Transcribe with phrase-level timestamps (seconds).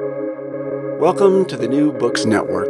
[0.00, 2.68] Welcome to the New Books Network.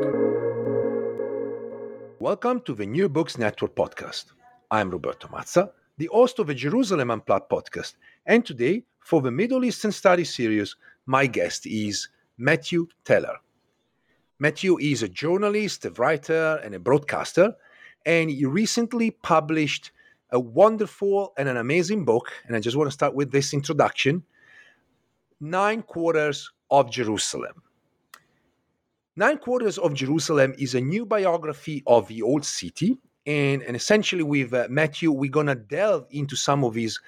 [2.20, 4.26] Welcome to the New Books Network podcast.
[4.70, 7.94] I'm Roberto Mazza, the host of the Jerusalem Unplugged podcast,
[8.26, 10.76] and today, for the Middle Eastern Studies series,
[11.06, 13.38] my guest is Matthew Teller.
[14.38, 17.54] Matthew is a journalist, a writer, and a broadcaster,
[18.04, 19.92] and he recently published
[20.30, 22.32] a wonderful and an amazing book.
[22.46, 24.24] And I just want to start with this introduction
[25.40, 27.62] Nine Quarters of Jerusalem.
[29.16, 32.98] Nine Quarters of Jerusalem is a new biography of the old city.
[33.26, 36.98] And, and essentially, with uh, Matthew, we're going to delve into some of his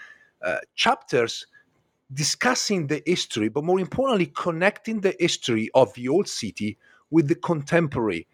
[0.43, 1.47] uh, chapters
[2.13, 6.79] discussing the history, but more importantly, connecting the history of the old city
[7.11, 8.27] with the contemporary,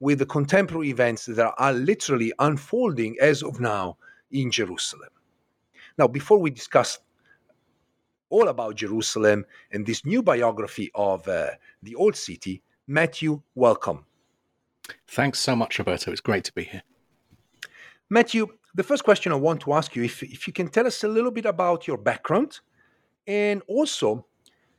[0.00, 3.96] with the contemporary events that are literally unfolding as of now
[4.30, 5.10] in Jerusalem.
[5.98, 6.98] Now, before we discuss
[8.30, 11.50] all about Jerusalem and this new biography of uh,
[11.82, 14.04] the old city, Matthew, welcome.
[15.06, 16.10] Thanks so much, Roberto.
[16.10, 16.82] It's great to be here.
[18.10, 21.04] Matthew, the first question I want to ask you if, if you can tell us
[21.04, 22.60] a little bit about your background
[23.26, 24.26] and also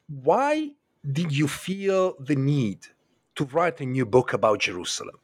[0.07, 0.71] why
[1.11, 2.87] did you feel the need
[3.35, 5.15] to write a new book about Jerusalem?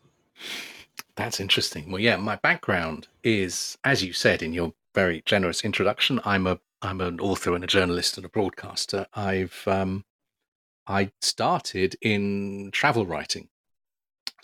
[1.15, 1.91] That's interesting.
[1.91, 6.59] Well, yeah, my background is, as you said in your very generous introduction, I'm a
[6.81, 9.07] I'm an author and a journalist and a broadcaster.
[9.13, 10.05] I've um,
[10.87, 13.49] I started in travel writing.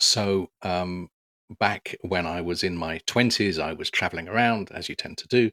[0.00, 1.08] So um,
[1.60, 5.28] back when I was in my twenties, I was traveling around, as you tend to
[5.28, 5.50] do,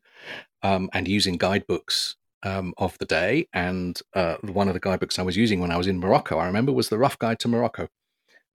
[0.64, 3.48] um, and using guidebooks um, of the day.
[3.54, 6.48] And uh, one of the guidebooks I was using when I was in Morocco, I
[6.48, 7.88] remember, was the Rough Guide to Morocco.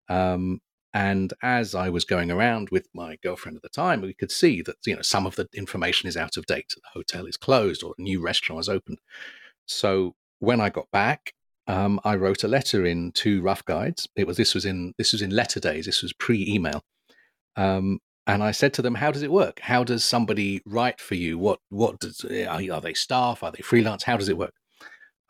[0.10, 0.62] Um,
[0.94, 4.61] and as I was going around with my girlfriend at the time, we could see
[4.61, 6.73] that you know some of the information is out of date.
[6.75, 8.99] The hotel is closed, or a new restaurant has opened.
[9.66, 11.33] So when I got back,
[11.67, 14.08] um, I wrote a letter in two rough guides.
[14.16, 15.86] It was this was in this was in letter days.
[15.86, 16.83] This was pre-email,
[17.55, 19.61] um, and I said to them, "How does it work?
[19.61, 21.39] How does somebody write for you?
[21.39, 23.42] What what does are, are they staff?
[23.43, 24.03] Are they freelance?
[24.03, 24.53] How does it work?"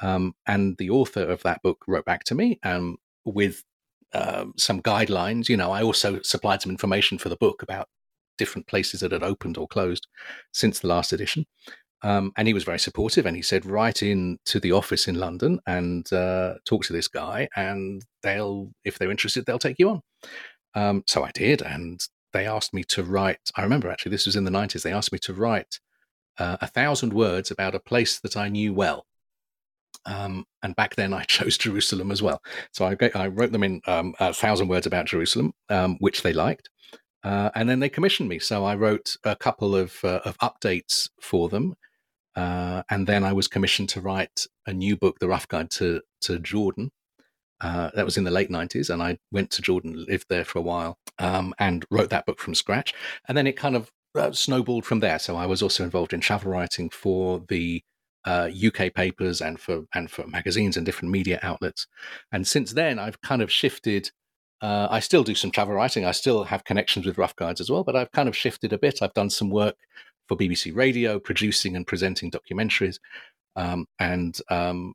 [0.02, 3.64] Um, and the author of that book wrote back to me um, with
[4.14, 5.50] um, some guidelines.
[5.50, 7.88] You know, I also supplied some information for the book about
[8.38, 10.08] different places that had opened or closed
[10.54, 11.46] since the last edition.
[12.04, 15.16] Um, and he was very supportive, and he said, "Write in to the office in
[15.16, 19.90] London and uh, talk to this guy, and they'll, if they're interested, they'll take you
[19.90, 20.02] on."
[20.76, 22.02] Um, so I did, and
[22.34, 23.40] they asked me to write.
[23.56, 24.84] I remember actually, this was in the nineties.
[24.84, 25.80] They asked me to write
[26.38, 29.06] uh, a thousand words about a place that I knew well.
[30.06, 32.42] Um, and back then, I chose Jerusalem as well.
[32.72, 36.34] So I, I wrote them in um, a thousand words about Jerusalem, um, which they
[36.34, 36.70] liked.
[37.24, 38.40] Uh, and then they commissioned me.
[38.40, 41.76] So I wrote a couple of, uh, of updates for them.
[42.36, 46.02] Uh, and then I was commissioned to write a new book, The Rough Guide to,
[46.22, 46.92] to Jordan.
[47.62, 48.90] Uh, that was in the late 90s.
[48.90, 52.40] And I went to Jordan, lived there for a while, um, and wrote that book
[52.40, 52.94] from scratch.
[53.28, 55.20] And then it kind of uh, snowballed from there.
[55.20, 57.84] So I was also involved in travel writing for the
[58.26, 61.88] uh, UK papers and for and for magazines and different media outlets.
[62.32, 64.12] And since then, I've kind of shifted.
[64.62, 66.06] Uh, I still do some travel writing.
[66.06, 68.78] I still have connections with rough guides as well, but I've kind of shifted a
[68.78, 69.02] bit.
[69.02, 69.76] I've done some work
[70.28, 73.00] for BBC Radio, producing and presenting documentaries.
[73.58, 74.94] Um, and um,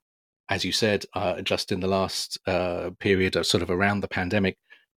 [0.48, 4.08] as you said, uh, just in the last uh, period, of sort of around the
[4.08, 4.56] pandemic,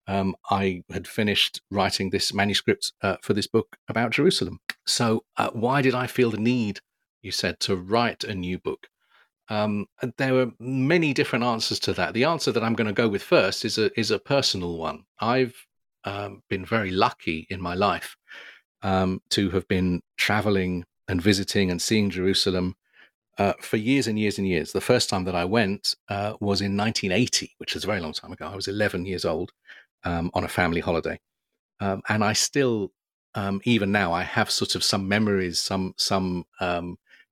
[0.08, 4.60] um, I had finished writing this manuscript uh, for this book about Jerusalem.
[4.86, 6.80] So, uh, why did I feel the need
[7.22, 8.88] you said, to write a new book.
[9.50, 9.88] Um,
[10.18, 12.14] there were many different answers to that.
[12.14, 15.06] The answer that I'm going to go with first is a is a personal one.
[15.20, 15.66] I've
[16.04, 18.16] um, been very lucky in my life
[18.84, 22.76] um, to have been traveling and visiting and seeing Jerusalem
[23.40, 24.72] uh, for years and years and years.
[24.72, 28.14] The first time that I went uh, was in 1980, which is a very long
[28.14, 28.48] time ago.
[28.48, 29.52] I was 11 years old
[30.04, 31.20] um, on a family holiday,
[31.80, 32.92] um, and I still,
[33.34, 36.46] um, even now, I have sort of some memories, some some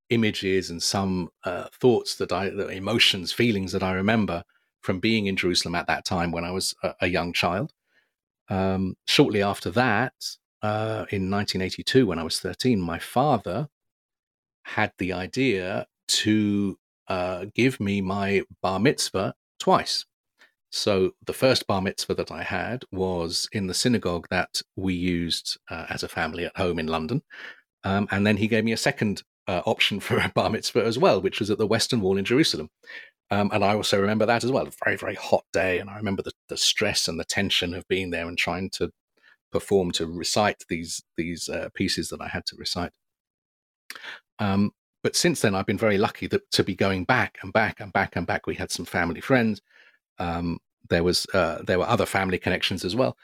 [0.10, 4.44] images and some uh, thoughts that I, the emotions, feelings that I remember
[4.82, 7.74] from being in Jerusalem at that time when I was a, a young child.
[8.50, 10.14] Um, shortly after that,
[10.62, 13.68] uh, in 1982, when I was 13, my father
[14.64, 16.78] had the idea to
[17.08, 20.06] uh, give me my bar mitzvah twice.
[20.70, 25.58] So the first bar mitzvah that I had was in the synagogue that we used
[25.70, 27.24] uh, as a family at home in London.
[27.84, 30.98] Um, and then he gave me a second uh, option for a bar mitzvah as
[31.00, 32.70] well, which was at the Western Wall in Jerusalem.
[33.32, 34.68] Um, and I also remember that as well.
[34.68, 35.80] A very, very hot day.
[35.80, 38.92] And I remember the, the stress and the tension of being there and trying to
[39.52, 42.92] perform, to recite these, these uh, pieces that I had to recite.
[44.40, 44.72] Um,
[45.04, 47.94] but since then, I've been very lucky that, to be going back and back and
[47.94, 48.48] back and back.
[48.48, 49.62] We had some family friends
[50.20, 50.60] Um,
[50.90, 53.18] there was uh, there were other family connections as well,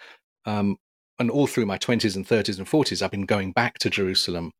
[0.45, 0.77] um,
[1.19, 4.51] and all through my twenties and thirties and forties, I've been going back to Jerusalem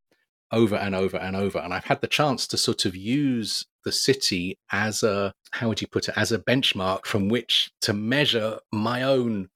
[0.54, 3.92] over and over and over, and I've had the chance to sort of use the
[3.92, 8.60] city as a how would you put it as a benchmark from which to measure
[8.72, 9.50] my own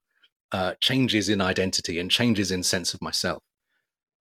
[0.51, 3.41] uh, changes in identity and changes in sense of myself.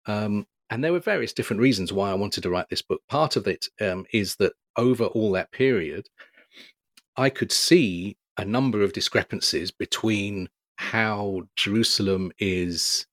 [0.05, 3.01] Um, and there were various different reasons why I wanted to write this book.
[3.07, 6.07] Part of it um, is that over all that period,
[7.15, 13.05] I could see a number of discrepancies between how Jerusalem is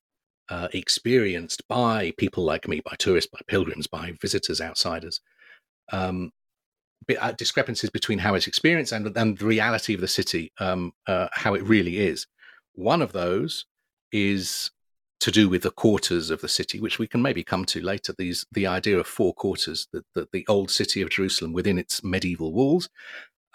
[0.49, 5.21] uh, experienced by people like me, by tourists, by pilgrims, by visitors, outsiders.
[5.91, 6.31] Um,
[7.19, 11.27] uh, discrepancies between how it's experienced and, and the reality of the city, um, uh,
[11.33, 12.27] how it really is.
[12.75, 13.65] One of those
[14.11, 14.71] is
[15.19, 18.13] to do with the quarters of the city, which we can maybe come to later.
[18.17, 22.03] These the idea of four quarters, that the, the, old city of Jerusalem within its
[22.03, 22.89] medieval walls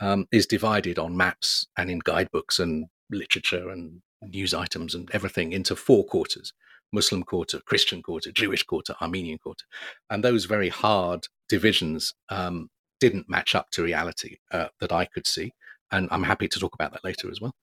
[0.00, 5.52] um, is divided on maps and in guidebooks and literature and news items and everything
[5.52, 6.52] into four quarters:
[6.92, 9.64] Muslim quarter, Christian quarter, Jewish quarter, Armenian quarter,
[10.10, 12.68] and those very hard divisions um,
[13.00, 15.52] didn't match up to reality uh, that I could see,
[15.90, 17.54] and I'm happy to talk about that later as well.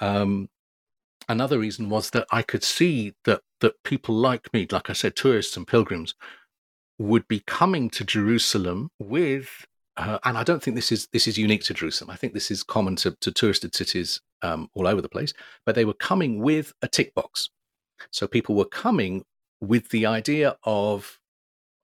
[0.00, 0.48] Um,
[1.28, 5.16] another reason was that I could see that that people like me, like I said,
[5.16, 6.14] tourists and pilgrims,
[6.98, 9.66] would be coming to Jerusalem with,
[9.96, 12.10] uh, and I don't think this is this is unique to Jerusalem.
[12.10, 15.32] I think this is common to, to touristed cities um, all over the place.
[15.66, 17.50] But they were coming with a tick box,
[18.10, 19.24] so people were coming
[19.60, 21.18] with the idea of,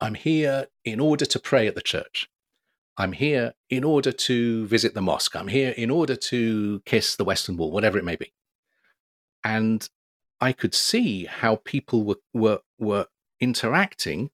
[0.01, 2.29] I'm here in order to pray at the church.
[2.97, 5.35] I'm here in order to visit the mosque.
[5.35, 8.33] I'm here in order to kiss the Western Wall, whatever it may be
[9.45, 9.89] and
[10.41, 13.07] I could see how people were were were
[13.39, 14.31] interacting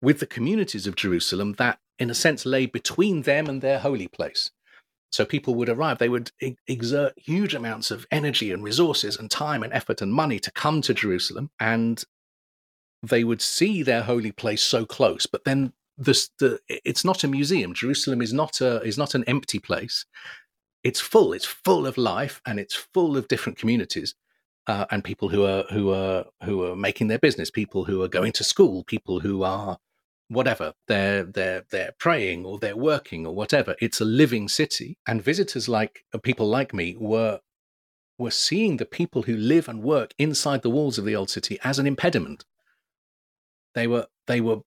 [0.00, 4.08] with the communities of Jerusalem that, in a sense, lay between them and their holy
[4.08, 4.50] place.
[5.10, 6.30] So people would arrive, they would
[6.68, 10.82] exert huge amounts of energy and resources and time and effort and money to come
[10.82, 12.02] to Jerusalem, and
[13.02, 15.26] they would see their holy place so close.
[15.26, 17.74] But then this, the, it's not a museum.
[17.74, 20.06] Jerusalem is not a is not an empty place
[20.82, 21.32] it's full.
[21.32, 24.14] It's full of life, and it's full of different communities.
[24.66, 28.08] Uh, and people who are who are who are making their business, people who are
[28.08, 29.78] going to school, people who are
[30.30, 33.74] whatever they're they're they're praying or they're working or whatever.
[33.80, 37.40] It's a living city, and visitors like uh, people like me were
[38.16, 41.58] were seeing the people who live and work inside the walls of the old city
[41.64, 42.44] as an impediment.
[43.74, 44.60] They were they were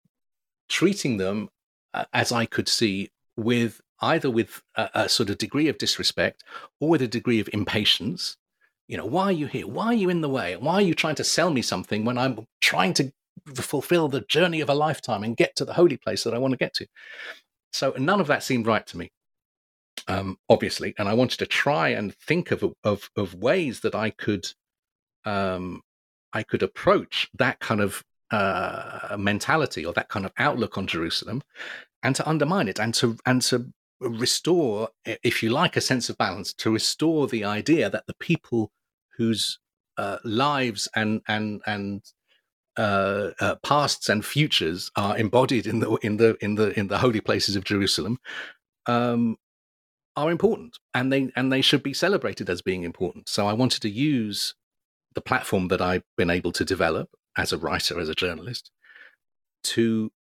[0.67, 1.49] treating them,
[1.93, 6.43] uh, as I could see, with either with a, a, sort of degree of disrespect
[6.79, 8.35] or with a degree of impatience.
[8.87, 9.67] You know, why are you here?
[9.67, 10.55] Why are you in the way?
[10.55, 13.13] Why are you trying to sell me something when I'm trying to
[13.55, 16.51] fulfill the journey of a lifetime and get to the holy place that I want
[16.51, 16.87] to get to?
[17.73, 19.11] So none of that seemed right to me,
[20.07, 20.93] um, obviously.
[20.97, 24.47] And I wanted to try and think of of, of ways that I could
[25.25, 25.81] um,
[26.33, 31.41] I could approach that kind of uh, mentality or that kind of outlook on Jerusalem,
[32.03, 36.17] and to undermine it and to and to restore, if you like, a sense of
[36.17, 38.71] balance, to restore the idea that the people
[39.17, 39.59] whose
[39.97, 42.01] uh, lives and and and
[42.77, 46.99] uh, uh, pasts and futures are embodied in the in the in the in the
[46.99, 48.19] holy places of Jerusalem
[48.85, 49.37] um,
[50.15, 53.29] are important, and they and they should be celebrated as being important.
[53.29, 54.55] So I wanted to use
[55.13, 58.71] the platform that I've been able to develop as a writer, as a journalist,
[59.63, 60.11] to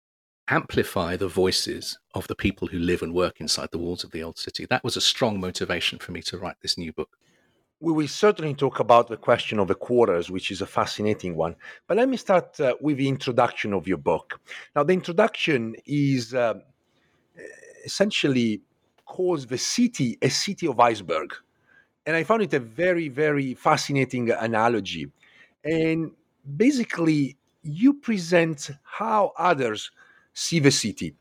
[0.49, 4.23] amplify the voices of the people who live and work inside the walls of the
[4.23, 4.67] old city.
[4.67, 7.17] That was a strong motivation for me to write this new book.
[7.81, 11.57] We will certainly talk about the question of the quarters, which is a fascinating one.
[11.87, 14.39] But let me start uh, with the introduction of your book.
[14.77, 16.55] Now, the introduction is uh,
[17.85, 18.63] essentially
[19.07, 21.33] calls the city a city of iceberg.
[22.07, 25.11] And I found it a very, very fascinating analogy.
[25.65, 26.13] And
[26.57, 29.91] basically, you present how others
[30.33, 31.15] see the city.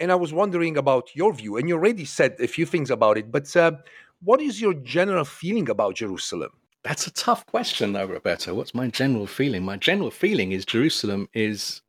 [0.00, 3.18] And I was wondering about your view, and you already said a few things about
[3.18, 3.72] it, but uh,
[4.22, 6.50] what is your general feeling about Jerusalem?
[6.84, 8.54] That's a tough question, though, Roberto.
[8.54, 9.64] What's my general feeling?
[9.64, 11.82] My general feeling is Jerusalem is,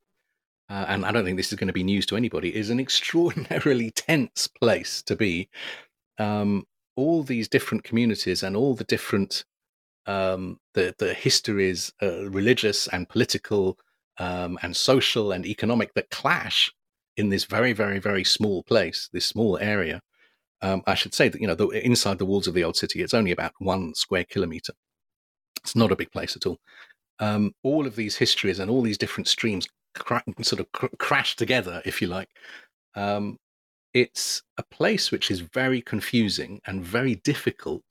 [0.69, 2.79] uh, and I don't think this is going to be news to anybody, is an
[2.85, 5.49] extraordinarily tense place to be.
[6.17, 9.45] Um, all these different communities and all the different
[10.05, 13.77] um, the the histories, uh, religious and political,
[14.17, 16.71] um, and social and economic that clash
[17.15, 20.01] in this very, very, very small place, this small area.
[20.61, 23.01] Um, I should say that you know the, inside the walls of the old city,
[23.01, 24.73] it's only about one square kilometer.
[25.61, 26.57] It's not a big place at all.
[27.19, 29.67] Um, all of these histories and all these different streams
[30.41, 32.29] sort of cr- crash together, if you like.
[32.95, 33.37] Um,
[33.93, 37.83] it's a place which is very confusing and very difficult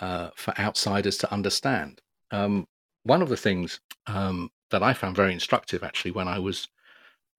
[0.00, 2.00] uh, for outsiders to understand.
[2.30, 2.66] Um,
[3.04, 6.66] one of the things um, that I found very instructive, actually, when I was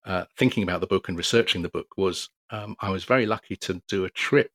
[0.08, 3.56] uh, thinking about the book and researching the book, was um, I was very lucky
[3.56, 4.50] to do a trip.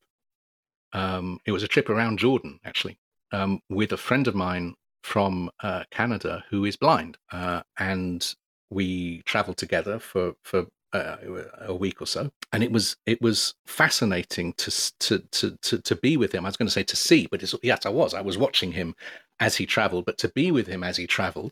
[0.91, 2.98] Um, it was a trip around Jordan, actually,
[3.31, 8.33] um, with a friend of mine from uh, Canada who is blind, uh, and
[8.72, 11.17] we traveled together for for uh,
[11.62, 15.95] a week or so, and it was it was fascinating to to to to, to
[15.95, 16.45] be with him.
[16.45, 18.15] I was going to say to see, but yes, I was.
[18.15, 18.95] I was watching him
[19.39, 21.51] as he traveled, but to be with him as he traveled,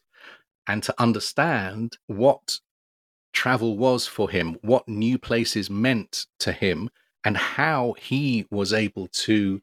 [0.68, 2.60] and to understand what
[3.34, 6.90] travel was for him, what new places meant to him,
[7.24, 9.62] and how he was able to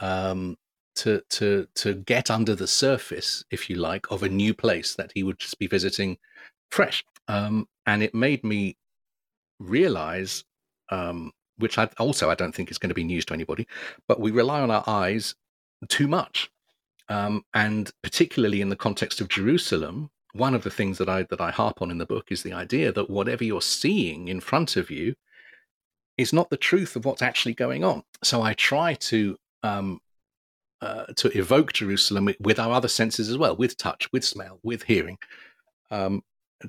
[0.00, 0.56] um,
[0.96, 5.12] to to to get under the surface, if you like, of a new place that
[5.14, 6.18] he would just be visiting
[6.70, 7.04] fresh.
[7.28, 8.76] Um, and it made me
[9.58, 10.44] realize,
[10.90, 13.66] um, which I also I don't think is going to be news to anybody,
[14.08, 15.34] but we rely on our eyes
[15.88, 16.50] too much,
[17.08, 20.10] um, and particularly in the context of Jerusalem.
[20.32, 22.52] One of the things that I that I harp on in the book is the
[22.52, 25.14] idea that whatever you're seeing in front of you
[26.16, 28.02] is not the truth of what's actually going on.
[28.22, 30.00] So I try to um,
[30.80, 34.82] uh, to evoke Jerusalem with our other senses as well, with touch, with smell, with
[34.84, 35.18] hearing,
[35.90, 36.22] um,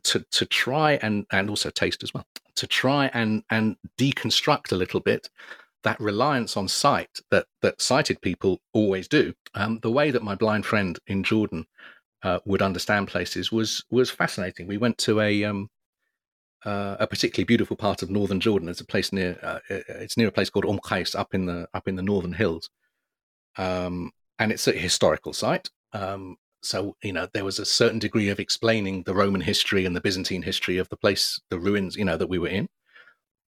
[0.03, 4.75] to to try and and also taste as well, to try and and deconstruct a
[4.75, 5.29] little bit
[5.83, 9.33] that reliance on sight that that sighted people always do.
[9.55, 11.65] Um, the way that my blind friend in Jordan
[12.23, 14.67] uh, would understand places was was fascinating.
[14.67, 15.69] We went to a um,
[16.65, 18.69] uh, a particularly beautiful part of northern Jordan.
[18.69, 21.67] It's a place near uh, it's near a place called Umm Qais up in the
[21.73, 22.69] up in the northern hills,
[23.57, 25.69] um, and it's a historical site.
[25.93, 29.95] Um, so you know there was a certain degree of explaining the Roman history and
[29.95, 32.69] the Byzantine history of the place, the ruins, you know, that we were in.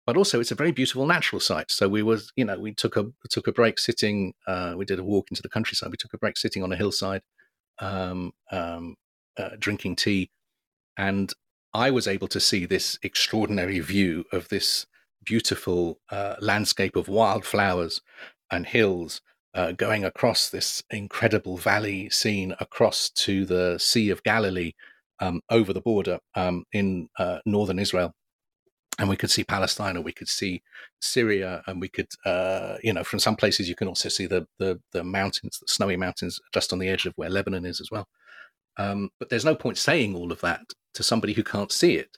[0.05, 1.69] But also, it's a very beautiful natural site.
[1.71, 4.33] So we was, you know, we took a took a break sitting.
[4.47, 5.91] Uh, we did a walk into the countryside.
[5.91, 7.21] We took a break sitting on a hillside,
[7.79, 8.95] um, um,
[9.38, 10.29] uh, drinking tea,
[10.98, 11.31] and
[11.74, 14.86] I was able to see this extraordinary view of this
[15.24, 18.01] beautiful uh, landscape of wildflowers
[18.51, 19.21] and hills
[19.53, 24.74] uh, going across this incredible valley scene across to the Sea of Galilee
[25.19, 28.13] um, over the border um, in uh, northern Israel.
[29.00, 30.62] And we could see Palestine, or we could see
[31.00, 34.46] Syria, and we could, uh, you know, from some places you can also see the,
[34.60, 37.89] the, the mountains, the snowy mountains, just on the edge of where Lebanon is as
[37.89, 38.08] well.
[38.77, 40.62] Um, but there's no point saying all of that
[40.94, 42.18] to somebody who can't see it.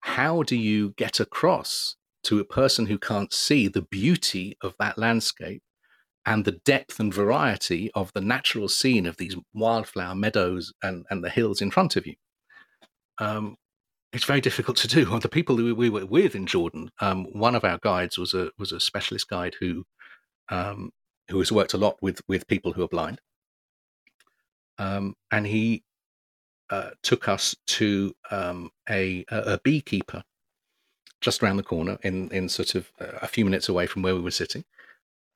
[0.00, 4.98] How do you get across to a person who can't see the beauty of that
[4.98, 5.62] landscape
[6.26, 11.24] and the depth and variety of the natural scene of these wildflower meadows and, and
[11.24, 12.14] the hills in front of you.
[13.18, 13.56] Um,
[14.12, 15.06] it's very difficult to do.
[15.20, 18.50] The people who we were with in Jordan, um, one of our guides was a
[18.58, 19.84] was a specialist guide who
[20.48, 20.92] um,
[21.28, 23.20] who has worked a lot with with people who are blind,
[24.78, 25.84] um, and he
[26.70, 30.22] uh, took us to um, a, a beekeeper
[31.20, 34.22] just around the corner, in in sort of a few minutes away from where we
[34.22, 34.64] were sitting,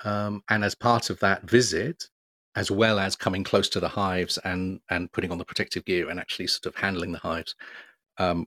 [0.04, 2.08] um, and as part of that visit,
[2.56, 6.08] as well as coming close to the hives and and putting on the protective gear
[6.08, 7.54] and actually sort of handling the hives,
[8.18, 8.46] um,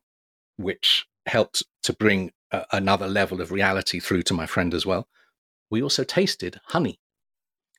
[0.58, 5.08] which helped to bring a, another level of reality through to my friend as well.
[5.70, 7.00] We also tasted honey,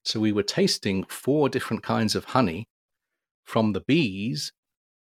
[0.05, 2.69] so we were tasting four different kinds of honey
[3.45, 4.53] from the bees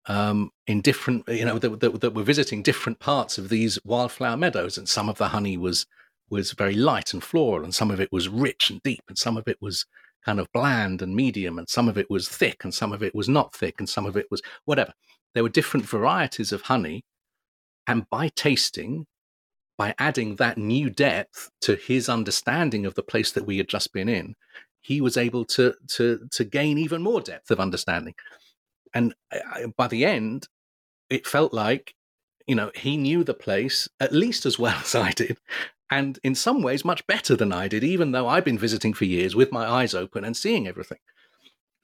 [0.07, 4.37] um, in different, you know, that, that, that were visiting different parts of these wildflower
[4.37, 5.85] meadows, and some of the honey was
[6.29, 9.37] was very light and floral, and some of it was rich and deep, and some
[9.37, 9.85] of it was
[10.25, 13.13] kind of bland and medium, and some of it was thick, and some of it
[13.13, 14.93] was not thick, and some of it was whatever.
[15.33, 17.03] There were different varieties of honey,
[17.87, 19.05] and by tasting,
[19.77, 23.91] by adding that new depth to his understanding of the place that we had just
[23.93, 24.35] been in,
[24.81, 28.13] he was able to to to gain even more depth of understanding.
[28.93, 30.47] And uh, by the end,
[31.09, 31.95] it felt like
[32.47, 35.37] you know he knew the place at least as well as I did,
[35.89, 39.05] and in some ways much better than I did, even though I've been visiting for
[39.05, 40.99] years with my eyes open and seeing everything.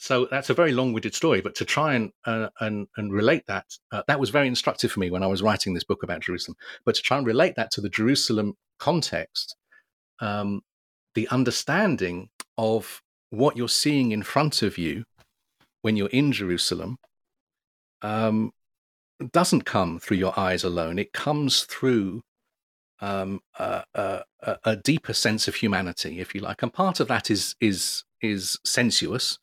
[0.02, 3.66] So that's a very long-winded story, but to try and uh, and and relate that,
[3.92, 6.56] uh, that was very instructive for me when I was writing this book about Jerusalem.
[6.86, 9.58] But to try and relate that to the Jerusalem context,
[10.22, 10.62] um,
[11.16, 15.04] the understanding of what you're seeing in front of you
[15.82, 16.98] when you're in Jerusalem
[18.02, 18.52] um,
[19.34, 20.98] doesn't come through your eyes alone.
[20.98, 22.22] It comes through
[23.02, 24.24] um, a, a,
[24.64, 28.58] a, deeper sense of humanity, if you like, and part of that is is is
[28.66, 29.38] sensuous,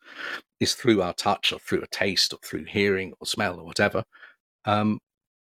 [0.60, 4.04] is through our touch or through a taste or through hearing or smell or whatever,
[4.64, 4.98] um,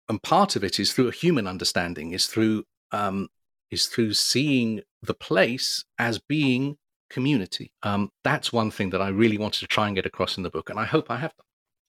[0.09, 3.29] and part of it is through a human understanding, is through um,
[3.71, 6.77] is through seeing the place as being
[7.09, 7.73] community.
[7.83, 10.51] Um, that's one thing that I really wanted to try and get across in the
[10.51, 11.33] book, and I hope I have.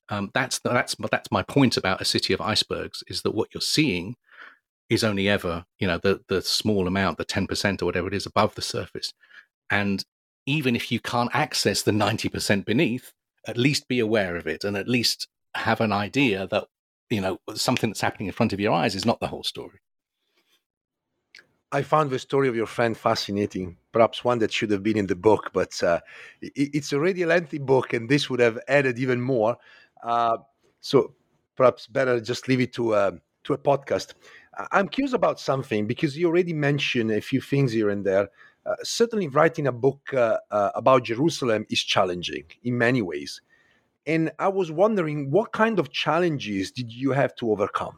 [0.09, 3.61] Um, that's that's that's my point about a city of icebergs is that what you're
[3.61, 4.15] seeing
[4.89, 8.13] is only ever you know the the small amount, the ten percent or whatever it
[8.13, 9.13] is above the surface,
[9.69, 10.03] and
[10.45, 13.13] even if you can't access the ninety percent beneath,
[13.47, 16.65] at least be aware of it and at least have an idea that
[17.09, 19.79] you know something that's happening in front of your eyes is not the whole story.
[21.73, 25.07] I found the story of your friend fascinating, perhaps one that should have been in
[25.07, 26.01] the book, but uh,
[26.41, 29.55] it's already a lengthy book, and this would have added even more.
[30.03, 30.37] Uh,
[30.81, 31.15] so
[31.55, 33.11] perhaps better just leave it to uh,
[33.45, 34.13] to a podcast.
[34.71, 38.27] I'm curious about something because you already mentioned a few things here and there.
[38.65, 43.41] Uh, certainly, writing a book uh, uh, about Jerusalem is challenging in many ways,
[44.05, 47.97] and I was wondering what kind of challenges did you have to overcome?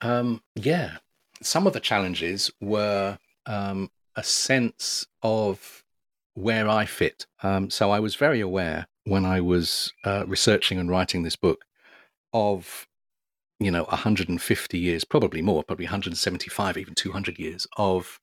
[0.00, 0.98] Um, yeah,
[1.42, 5.84] some of the challenges were um, a sense of
[6.34, 7.26] where I fit.
[7.42, 11.64] Um, so I was very aware when I was uh, researching and writing this book
[12.32, 12.86] of,
[13.58, 18.20] you know, 150 years, probably more, probably 175, even 200 years of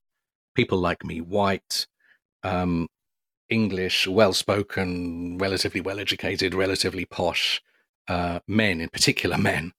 [0.56, 1.86] people like me, white,
[2.44, 2.88] um,
[3.50, 7.62] English, well spoken, relatively well educated, relatively posh
[8.08, 9.74] uh, men, in particular men,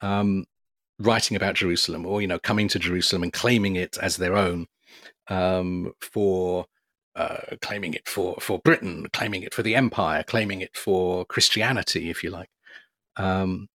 [0.00, 0.44] um,
[0.98, 4.66] writing about Jerusalem or, you know, coming to Jerusalem and claiming it as their own
[5.28, 6.66] um, for
[7.16, 12.08] uh, claiming it for, for Britain, claiming it for the empire, claiming it for Christianity,
[12.08, 12.50] if you like.
[13.16, 13.68] Um,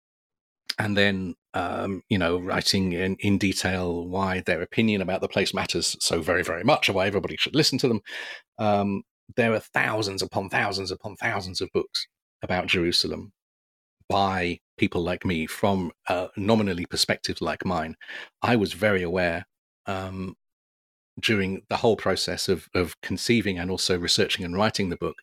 [0.79, 5.55] and then, um, you know, writing in, in detail why their opinion about the place
[5.55, 8.01] matters so very, very much, or why everybody should listen to them.
[8.59, 9.03] Um,
[9.37, 12.07] there are thousands upon thousands upon thousands of books
[12.43, 13.33] about Jerusalem
[14.09, 17.97] by people like me from uh, nominally perspectives like mine,
[18.43, 19.47] I was very aware
[19.87, 20.35] um,
[21.21, 25.17] during the whole process of, of conceiving and also researching and writing the book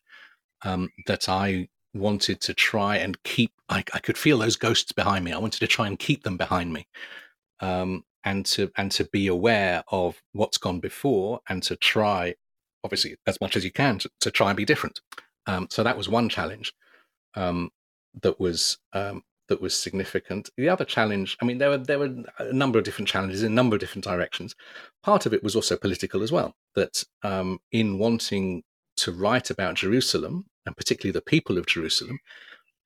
[0.62, 5.24] um, that I wanted to try and keep, I, I, could feel those ghosts behind
[5.24, 5.32] me.
[5.32, 6.86] I wanted to try and keep them behind me.
[7.60, 12.34] Um, and to and to be aware of what's gone before and to try
[12.84, 15.00] obviously as much as you can to, to try and be different
[15.46, 16.72] um, so that was one challenge
[17.34, 17.70] um,
[18.22, 20.48] that was um, that was significant.
[20.56, 23.52] The other challenge, I mean, there were there were a number of different challenges in
[23.52, 24.54] a number of different directions.
[25.02, 26.54] Part of it was also political as well.
[26.74, 28.62] That um, in wanting
[28.96, 32.18] to write about Jerusalem and particularly the people of Jerusalem,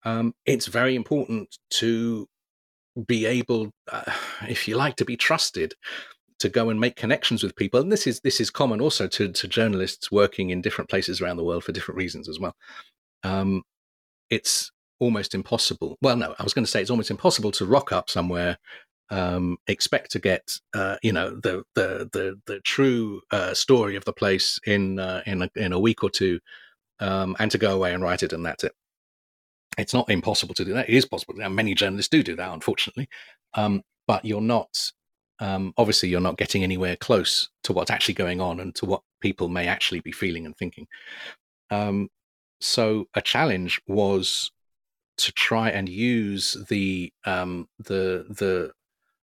[0.05, 2.29] um, it's very important to
[3.07, 4.11] be able, uh,
[4.49, 5.75] if you like, to be trusted
[6.39, 7.81] to go and make connections with people.
[7.81, 11.37] And this is this is common also to to journalists working in different places around
[11.37, 12.55] the world for different reasons as well.
[13.23, 13.63] Um,
[14.31, 15.97] it's almost impossible.
[16.01, 18.59] Well, no, I was going to say it's almost impossible to rock up somewhere,
[19.11, 24.05] um, expect to get uh, you know the the the the true uh, story of
[24.05, 26.41] the place in uh, in a, in a week or two,
[27.01, 28.73] um, and to go away and write it, and that's it.
[29.79, 30.89] It's not impossible to do that.
[30.89, 31.35] It is possible.
[31.41, 33.09] And many journalists do do that, unfortunately.
[33.55, 34.93] Um, but you're not.
[35.39, 39.03] Um, obviously, you're not getting anywhere close to what's actually going on and to what
[39.21, 40.87] people may actually be feeling and thinking.
[41.71, 42.09] Um,
[42.61, 44.51] so, a challenge was
[45.19, 48.73] to try and use the um, the the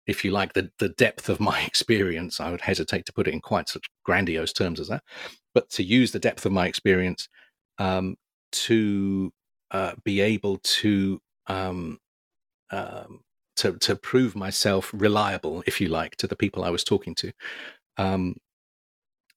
[0.07, 3.35] if you like the the depth of my experience i would hesitate to put it
[3.35, 5.03] in quite such grandiose terms as that
[5.55, 7.29] but to use the depth of my experience
[7.79, 8.17] um,
[8.53, 9.33] to
[9.71, 11.99] uh, be able to um,
[12.71, 13.21] um,
[13.57, 17.33] to to prove myself reliable if you like to the people i was talking to
[17.99, 18.37] um,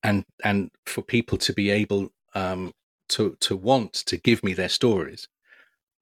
[0.04, 2.72] and and for people to be able um,
[3.10, 5.28] to to want to give me their stories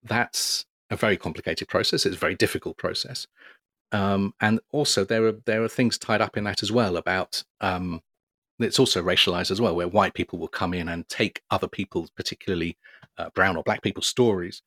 [0.03, 2.05] that's a very complicated process.
[2.05, 3.27] It's a very difficult process.
[3.91, 7.43] Um, and also there are there are things tied up in that as well about
[7.61, 8.01] um,
[8.59, 12.09] it's also racialized as well, where white people will come in and take other people's,
[12.11, 12.77] particularly
[13.17, 14.61] uh, brown or black people's stories,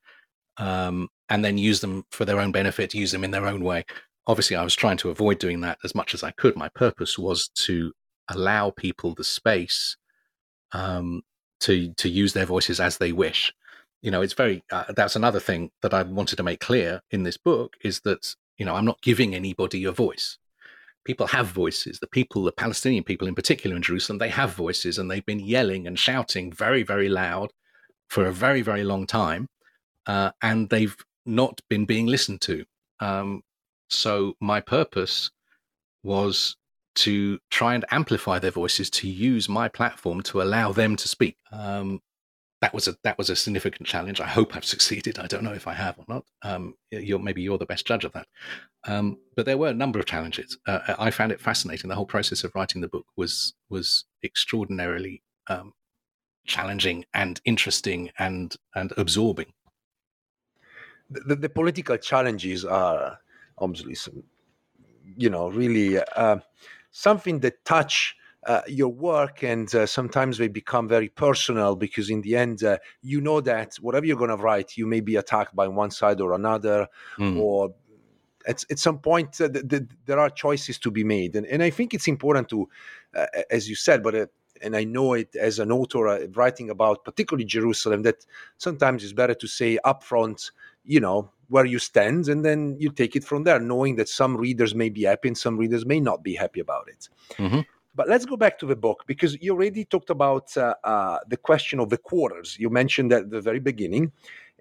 [0.57, 3.85] um, and then use them for their own benefit, use them in their own way.
[4.27, 6.55] Obviously, I was trying to avoid doing that as much as I could.
[6.55, 7.93] My purpose was to
[8.29, 9.97] allow people the space
[10.71, 11.23] um,
[11.61, 13.53] to to use their voices as they wish
[14.01, 17.23] you know it's very uh, that's another thing that i wanted to make clear in
[17.23, 20.37] this book is that you know i'm not giving anybody a voice
[21.05, 21.99] people have voices.
[21.99, 25.39] The people the palestinian people in particular in jerusalem they have voices and they've been
[25.39, 27.51] yelling and shouting very very loud
[28.09, 29.47] for a very very long time
[30.09, 32.65] uh, and they've not been being listened to.
[32.99, 33.41] Um,
[33.89, 35.29] so my purpose
[36.03, 36.55] was
[36.95, 41.37] to try and amplify their voices to use my platform to allow them to speak.
[41.51, 41.99] Um,
[42.61, 44.19] that was a that was a significant challenge.
[44.19, 45.19] I hope I've succeeded.
[45.19, 46.25] I don't know if I have or not.
[46.41, 48.27] Um, you're maybe you're the best judge of that.
[48.87, 50.57] Um, but there were a number of challenges.
[50.67, 51.89] Uh, I found it fascinating.
[51.89, 55.73] The whole process of writing the book was was extraordinarily um,
[56.45, 59.53] challenging and interesting and and absorbing.
[61.11, 63.17] The, the, political challenges are
[63.57, 64.21] obviously some,
[65.17, 66.37] you know, really uh,
[66.91, 72.21] something that touch uh, your work and uh, sometimes they become very personal because in
[72.21, 75.55] the end uh, you know that whatever you're going to write you may be attacked
[75.55, 77.37] by one side or another mm.
[77.37, 77.73] or
[78.47, 81.61] at, at some point th- uh, th- there are choices to be made and, and
[81.61, 82.69] i think it's important to
[83.15, 87.45] uh, as you said but and i know it as an author writing about particularly
[87.45, 88.25] jerusalem that
[88.57, 90.51] sometimes it's better to say upfront
[90.85, 94.37] you know where you stand and then you take it from there knowing that some
[94.37, 97.59] readers may be happy and some readers may not be happy about it mm-hmm.
[97.95, 101.37] But let's go back to the book because you already talked about uh, uh, the
[101.37, 102.55] question of the quarters.
[102.59, 104.11] You mentioned that at the very beginning.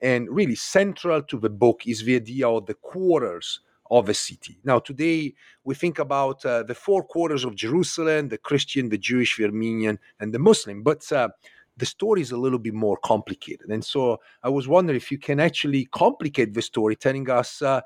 [0.00, 3.60] And really central to the book is the idea of the quarters
[3.90, 4.58] of a city.
[4.64, 9.36] Now, today we think about uh, the four quarters of Jerusalem the Christian, the Jewish,
[9.36, 10.82] the Armenian, and the Muslim.
[10.82, 11.28] But uh,
[11.76, 13.70] the story is a little bit more complicated.
[13.70, 17.80] And so I was wondering if you can actually complicate the story, telling us uh,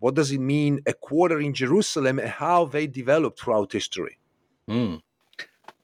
[0.00, 4.18] what does it mean a quarter in Jerusalem and how they developed throughout history.
[4.68, 5.02] Mm.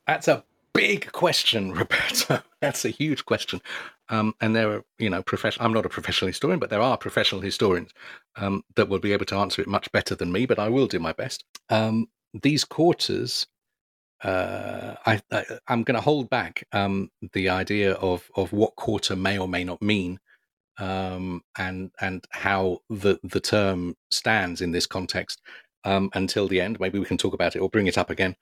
[0.07, 0.45] That's a
[0.75, 2.43] big question, Roberto.
[2.61, 3.63] That's a huge question.
[4.11, 5.23] Um, and there are, you know.
[5.61, 7.93] I'm not a professional historian, but there are professional historians
[8.37, 10.45] um, that will be able to answer it much better than me.
[10.45, 11.45] But I will do my best.
[11.71, 13.47] Um, these quarters,
[14.23, 19.17] uh, I, I, am going to hold back um, the idea of of what quarter
[19.17, 20.21] may or may not mean,
[20.79, 25.41] um, and and how the the term stands in this context
[25.85, 26.79] um, until the end.
[26.79, 28.37] Maybe we can talk about it or bring it up again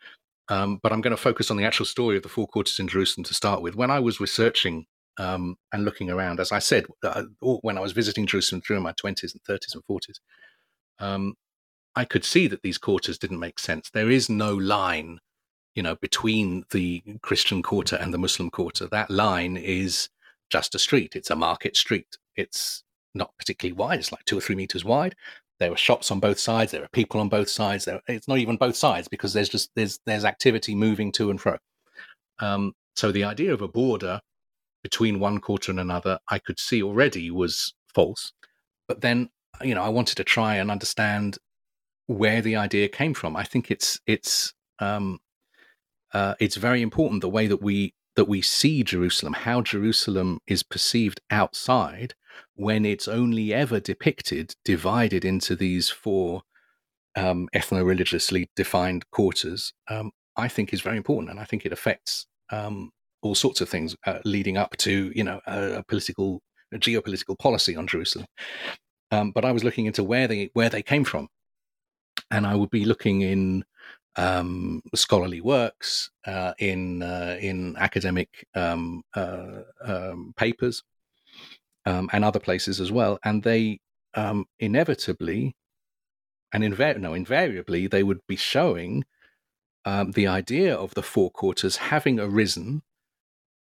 [0.49, 2.89] um, but I'm going to focus on the actual story of the four quarters in
[2.89, 3.77] Jerusalem to start with.
[3.77, 4.87] When I was researching
[5.19, 8.93] um, and looking around, as I said, uh, when I was visiting Jerusalem through my
[8.93, 10.19] 20s and 30s and 40s,
[10.99, 11.35] um,
[11.95, 13.91] I could see that these quarters didn't make sense.
[13.91, 15.19] There is no line,
[15.75, 18.87] you know, between the Christian quarter and the Muslim quarter.
[18.87, 20.09] That line is
[20.51, 21.15] just a street.
[21.15, 22.19] It's a market street.
[22.35, 22.83] It's
[23.15, 23.99] not particularly wide.
[23.99, 25.15] It's like two or three meters wide
[25.63, 28.39] there were shops on both sides there were people on both sides there it's not
[28.39, 31.57] even both sides because there's just there's there's activity moving to and fro.
[32.41, 34.21] Um, so the idea of a border
[34.83, 38.33] between one quarter and another i could see already was false.
[38.89, 39.31] But then
[39.63, 41.39] you know i wanted to try and understand
[42.07, 43.37] where the idea came from.
[43.37, 45.21] I think it's it's um,
[46.13, 50.63] uh, it's very important the way that we that we see jerusalem how jerusalem is
[50.63, 52.15] perceived outside
[52.55, 56.43] when it's only ever depicted divided into these four
[57.17, 61.31] um, ethno religiously defined quarters, um, I think is very important.
[61.31, 62.91] And I think it affects um,
[63.23, 66.41] all sorts of things uh, leading up to, you know, a, a political,
[66.73, 68.27] a geopolitical policy on Jerusalem.
[69.11, 71.29] Um, but I was looking into where they where they came from,
[72.31, 73.65] and I would be looking in
[74.17, 80.83] um, scholarly works, uh, in uh, in academic um, uh, um, papers,
[81.87, 83.19] um, and other places as well.
[83.25, 83.81] And they
[84.15, 85.55] um, inevitably
[86.53, 89.05] and invar- no, invariably, they would be showing
[89.85, 92.83] um, the idea of the four quarters having arisen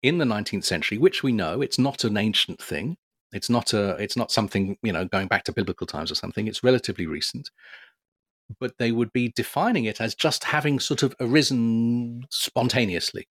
[0.03, 2.97] in the 19th century, which we know it's not an ancient thing.
[3.33, 3.97] It's not a.
[3.97, 6.47] It's not something you know going back to biblical times or something.
[6.47, 7.51] It's relatively recent,
[8.61, 13.27] but they would be defining it as just having sort of arisen spontaneously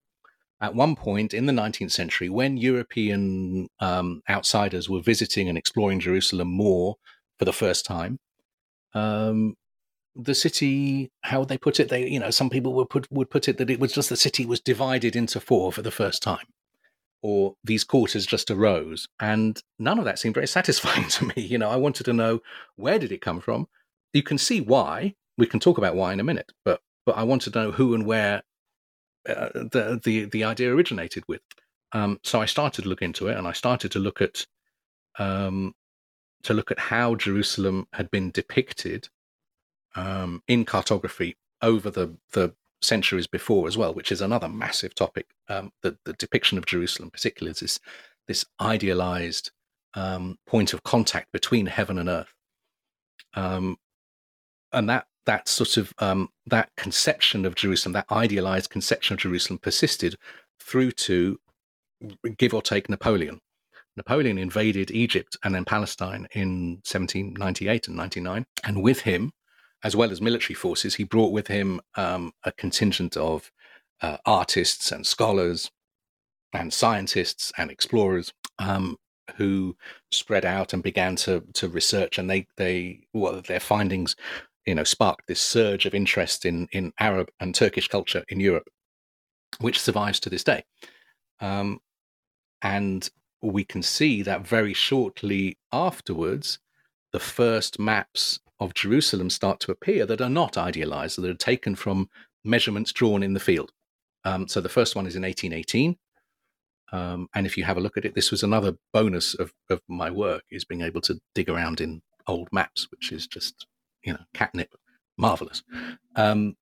[0.61, 5.99] at one point in the 19th century, when European um, outsiders were visiting and exploring
[5.99, 6.97] Jerusalem more
[7.39, 8.19] for the first time,
[8.93, 9.55] um,
[10.15, 11.89] the city, how would they put it?
[11.89, 14.17] They, you know, some people would put would put it that it was just the
[14.17, 16.45] city was divided into four for the first time,
[17.23, 21.41] or these quarters just arose, and none of that seemed very satisfying to me.
[21.41, 22.41] You know, I wanted to know
[22.75, 23.67] where did it come from.
[24.13, 25.15] You can see why.
[25.37, 27.95] We can talk about why in a minute, but but I wanted to know who
[27.95, 28.43] and where
[29.27, 31.41] uh, the the the idea originated with.
[31.93, 34.45] Um, so I started to look into it, and I started to look at
[35.19, 35.75] um,
[36.43, 39.09] to look at how Jerusalem had been depicted
[39.95, 45.27] um, in cartography over the the centuries before as well, which is another massive topic.
[45.47, 47.79] Um, the, the depiction of Jerusalem, particularly, is this
[48.27, 49.51] this idealized
[49.93, 52.33] um, point of contact between heaven and earth,
[53.33, 53.77] um,
[54.71, 59.59] and that that sort of um, that conception of Jerusalem, that idealized conception of Jerusalem,
[59.59, 60.15] persisted
[60.59, 61.39] through to
[62.37, 63.39] give or take Napoleon.
[63.97, 69.31] Napoleon invaded Egypt and then Palestine in 1798 and 99, and with him,
[69.83, 73.51] as well as military forces, he brought with him um, a contingent of
[74.01, 75.71] uh, artists and scholars
[76.53, 78.97] and scientists and explorers um,
[79.37, 79.75] who
[80.11, 84.15] spread out and began to to research, and they they well their findings,
[84.65, 88.69] you know, sparked this surge of interest in in Arab and Turkish culture in Europe,
[89.59, 90.63] which survives to this day.
[91.39, 91.79] Um,
[92.61, 93.09] and
[93.41, 96.59] we can see that very shortly afterwards,
[97.11, 101.75] the first maps of Jerusalem start to appear that are not idealized, that are taken
[101.75, 102.09] from
[102.43, 103.71] measurements drawn in the field.
[104.23, 105.97] Um, so the first one is in 1818.
[106.93, 109.81] Um, and if you have a look at it, this was another bonus of, of
[109.87, 113.65] my work is being able to dig around in old maps, which is just,
[114.03, 114.73] you know, catnip,
[115.17, 115.63] marvelous.
[116.15, 116.55] Um,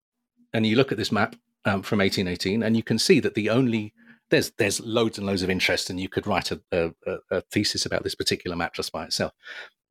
[0.54, 3.50] and you look at this map um, from 1818 and you can see that the
[3.50, 3.94] only
[4.30, 6.92] there's there's loads and loads of interest, and you could write a, a,
[7.32, 9.34] a thesis about this particular map just by itself.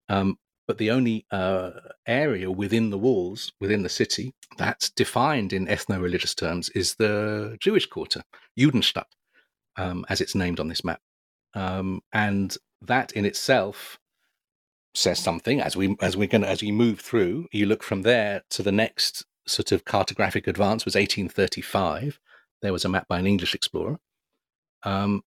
[0.09, 1.71] Um, but the only uh,
[2.07, 7.87] area within the walls, within the city, that's defined in ethno-religious terms is the Jewish
[7.87, 8.23] quarter,
[8.59, 9.07] Judenstadt,
[9.77, 11.01] um, as it's named on this map,
[11.55, 13.99] um, and that in itself
[14.95, 15.61] says something.
[15.61, 18.73] As we as we're going as we move through, you look from there to the
[18.73, 22.19] next sort of cartographic advance was 1835.
[22.61, 23.99] There was a map by an English explorer,
[24.83, 25.23] um,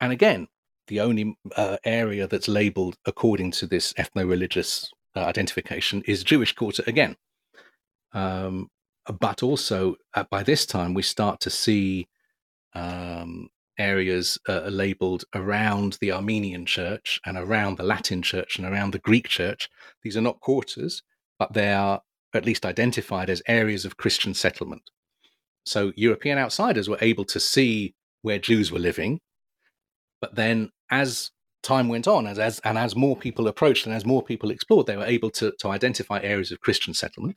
[0.00, 0.48] and again,
[0.88, 6.54] the only uh, area that's labeled according to this ethno religious uh, identification is Jewish
[6.54, 7.16] quarter again.
[8.12, 8.70] Um,
[9.20, 12.08] but also, uh, by this time, we start to see
[12.74, 18.92] um, areas uh, labeled around the Armenian church and around the Latin church and around
[18.92, 19.68] the Greek church.
[20.02, 21.02] These are not quarters,
[21.38, 22.00] but they are
[22.34, 24.82] at least identified as areas of Christian settlement.
[25.64, 29.20] So European outsiders were able to see where Jews were living.
[30.20, 31.30] But then, as
[31.62, 34.86] time went on, as, as and as more people approached and as more people explored,
[34.86, 37.36] they were able to, to identify areas of Christian settlement.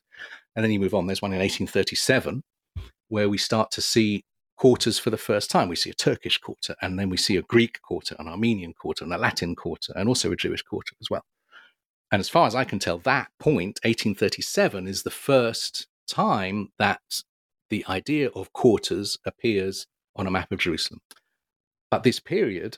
[0.56, 1.08] And then you move on.
[1.08, 2.44] There's one in 1837
[3.10, 4.24] where we start to see
[4.56, 5.70] quarters for the first time.
[5.70, 9.04] We see a Turkish quarter, and then we see a Greek quarter, an Armenian quarter,
[9.04, 11.26] and a Latin quarter, and also a Jewish quarter as well.
[12.12, 17.24] And as far as I can tell, that point, 1837, is the first time that
[17.70, 21.02] the idea of quarters appears on a map of Jerusalem.
[21.90, 22.78] But this period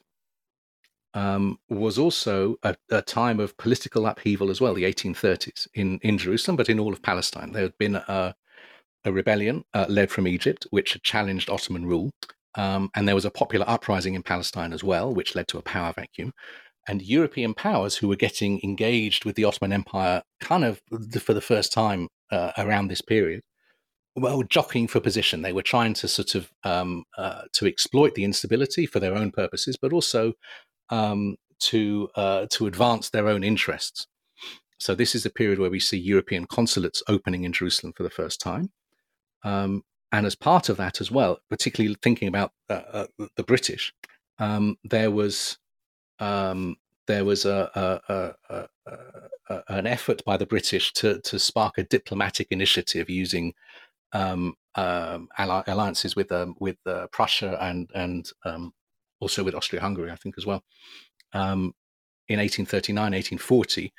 [1.14, 6.18] um, was also a, a, time of political upheaval as well, the 1830s in, in
[6.18, 7.54] Jerusalem, but in all of Palestine.
[7.54, 8.36] There had been a,
[9.08, 12.12] a rebellion uh, led from Egypt, which had challenged Ottoman rule.
[12.56, 15.62] Um, and there was a popular uprising in Palestine as well, which led to a
[15.62, 16.34] power vacuum.
[16.88, 20.82] And European powers who were getting engaged with the Ottoman Empire kind of
[21.22, 23.42] for the first time uh, around this period
[24.18, 25.42] well jockeying for position.
[25.42, 29.32] They were trying to sort of um, uh, to exploit the instability for their own
[29.32, 30.34] purposes, but also
[30.90, 34.08] um, to uh, to advance their own interests.
[34.80, 38.10] So this is a period where we see European consulates opening in Jerusalem for the
[38.10, 38.70] first time,
[39.44, 42.82] um, and as part of that as well, particularly thinking about uh,
[43.20, 43.94] uh the British,
[44.40, 45.58] um, there was
[46.20, 47.70] um, there was a,
[48.10, 48.68] a,
[49.50, 53.54] a, an effort by the British to to spark a diplomatic initiative using
[54.14, 58.74] um, um, alliances with um, with uh, Prussia and and um,
[59.20, 60.64] also with Austria-Hungary, I think as well,
[61.34, 61.74] in
[62.40, 63.94] 1839, 1840,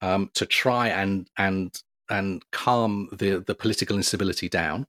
[0.00, 4.86] um, to try and and and calm the the political instability down.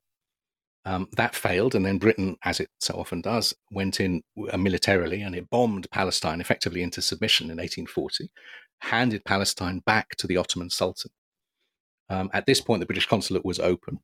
[0.85, 5.35] that failed, and then Britain, as it so often does, went in uh, militarily and
[5.35, 8.29] it bombed Palestine effectively into submission in 1840,
[8.79, 11.11] handed Palestine back to the Ottoman Sultan.
[12.09, 13.99] at this point, the British consulate was open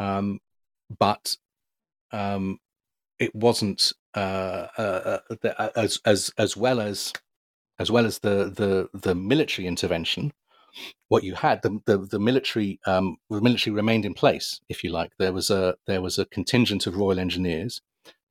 [0.00, 0.40] um,
[0.98, 1.36] but
[2.10, 2.58] um,
[3.20, 7.12] it wasn't uh, uh, uh, uh, as as as well as
[7.78, 10.32] as well as the the the military intervention.
[11.08, 14.90] What you had the the, the military um, the military remained in place, if you
[14.90, 15.12] like.
[15.18, 17.80] There was a there was a contingent of Royal Engineers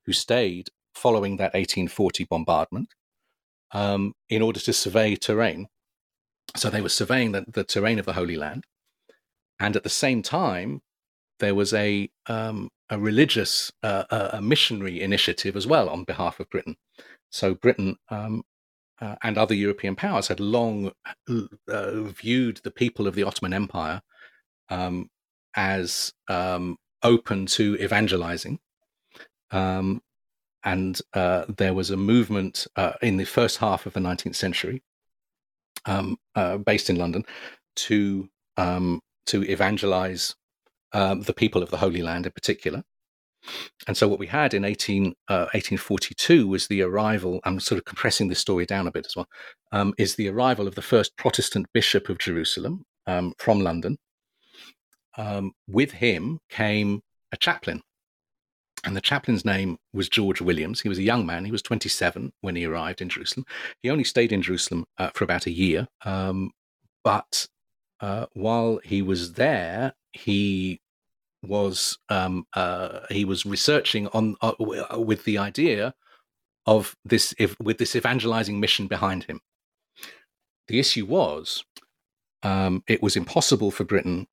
[0.06, 2.94] who stayed following that 1840 bombardment
[3.72, 5.68] um, in order to survey terrain.
[6.56, 8.64] So they were surveying the, the terrain of the Holy Land,
[9.60, 10.82] and at the same time,
[11.38, 16.50] there was a um, a religious uh, a missionary initiative as well on behalf of
[16.50, 16.76] Britain.
[17.30, 18.42] So Britain um,
[19.00, 20.92] uh, and other European powers had long
[21.28, 24.02] uh, viewed the people of the Ottoman Empire
[24.68, 25.08] um,
[25.56, 28.58] as um, open to evangelizing.
[29.50, 30.02] Um,
[30.62, 34.82] and uh, there was a movement uh, in the first half of the 19th century,
[35.86, 37.24] um, uh, based in London,
[37.76, 40.34] to um, to evangelize
[40.92, 42.82] um, the people of the Holy Land in particular.
[43.86, 47.84] And so, what we had in 18, uh, 1842 was the arrival, I'm sort of
[47.84, 49.28] compressing this story down a bit as well,
[49.72, 53.98] um, is the arrival of the first Protestant Bishop of Jerusalem um, from London.
[55.16, 57.00] Um, with him came
[57.32, 57.82] a chaplain.
[58.84, 60.80] And the chaplain's name was George Williams.
[60.80, 61.44] He was a young man.
[61.44, 63.44] He was 27 when he arrived in Jerusalem.
[63.82, 65.86] He only stayed in Jerusalem uh, for about a year.
[66.04, 66.52] Um,
[67.04, 67.46] but
[68.00, 70.79] uh, while he was there, he
[71.42, 74.52] was um, uh, he was researching on uh,
[74.96, 75.94] with the idea
[76.66, 79.40] of this if, with this evangelizing mission behind him.
[80.68, 81.64] The issue was
[82.42, 84.26] um, it was impossible for Britain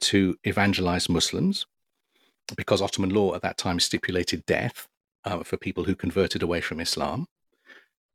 [0.00, 1.66] to evangelize Muslims
[2.56, 4.88] because Ottoman law at that time stipulated death
[5.24, 7.26] uh, for people who converted away from Islam.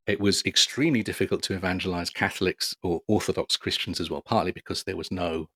[0.06, 4.96] It was extremely difficult to evangelize Catholics or Orthodox Christians as well, partly because there
[4.96, 5.48] was no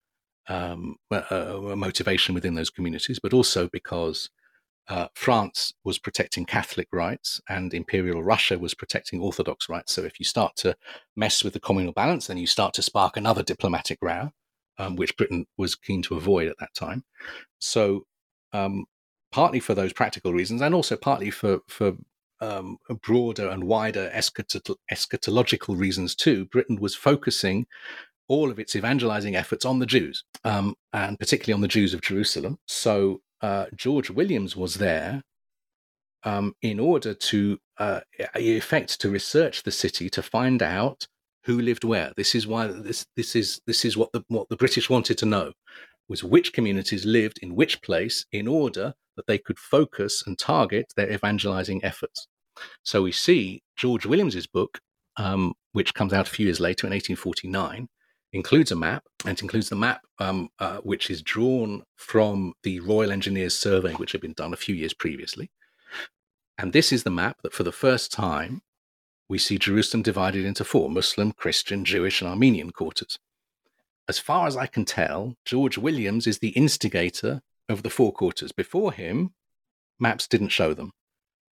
[0.48, 4.30] um, uh, motivation within those communities, but also because
[4.88, 9.94] uh, France was protecting Catholic rights and Imperial Russia was protecting Orthodox rights.
[9.94, 10.74] So if you start to
[11.14, 14.30] mess with the communal balance, then you start to spark another diplomatic row,
[14.78, 17.04] um, which Britain was keen to avoid at that time.
[17.58, 18.06] So
[18.54, 18.86] um,
[19.30, 21.92] partly for those practical reasons, and also partly for for
[22.40, 27.66] um, broader and wider eschatological reasons too, Britain was focusing
[28.28, 32.00] all of its evangelizing efforts on the Jews, um, and particularly on the Jews of
[32.00, 32.58] Jerusalem.
[32.66, 35.22] So uh, George Williams was there
[36.24, 38.00] um, in order to uh,
[38.34, 41.06] effect to research the city to find out
[41.44, 42.12] who lived where.
[42.16, 45.26] This is why this this is this is what the what the British wanted to
[45.26, 45.52] know
[46.08, 50.92] was which communities lived in which place in order that they could focus and target
[50.96, 52.26] their evangelizing efforts.
[52.82, 54.78] So we see George Williams's book,
[55.16, 57.88] um, which comes out a few years later in 1849,
[58.32, 62.80] includes a map, and it includes the map um, uh, which is drawn from the
[62.80, 65.50] Royal Engineers survey, which had been done a few years previously.
[66.58, 68.62] And this is the map that, for the first time,
[69.28, 73.18] we see Jerusalem divided into four Muslim, Christian, Jewish, and Armenian quarters.
[74.08, 78.52] As far as I can tell, George Williams is the instigator of the four quarters.
[78.52, 79.34] Before him,
[79.98, 80.92] maps didn't show them.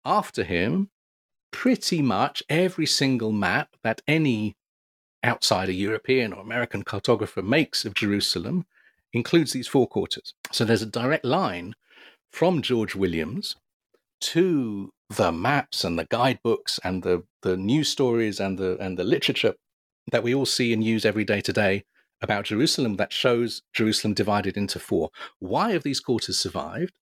[0.04, 0.90] After him,
[1.52, 4.56] pretty much every single map that any
[5.24, 8.66] outsider European or American cartographer makes of Jerusalem
[9.12, 10.34] includes these four quarters.
[10.52, 11.74] So there's a direct line
[12.30, 13.56] from George Williams
[14.20, 19.04] to the maps and the guidebooks and the, the news stories and the and the
[19.04, 19.54] literature
[20.12, 21.84] that we all see and use every day today
[22.22, 25.10] about Jerusalem that shows Jerusalem divided into four.
[25.38, 26.92] Why have these quarters survived?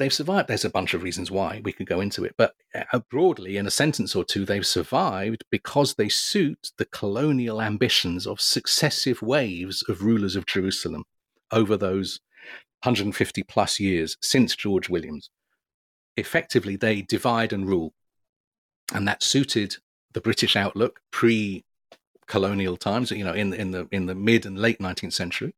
[0.00, 0.48] They've survived.
[0.48, 3.66] There's a bunch of reasons why we could go into it, but uh, broadly, in
[3.66, 9.84] a sentence or two, they've survived because they suit the colonial ambitions of successive waves
[9.88, 11.04] of rulers of Jerusalem
[11.52, 12.18] over those
[12.82, 15.28] 150 plus years since George Williams.
[16.16, 17.92] Effectively, they divide and rule,
[18.94, 19.76] and that suited
[20.12, 21.62] the British outlook pre
[22.26, 25.54] colonial times, you know, in, in the in the mid and late 19th century.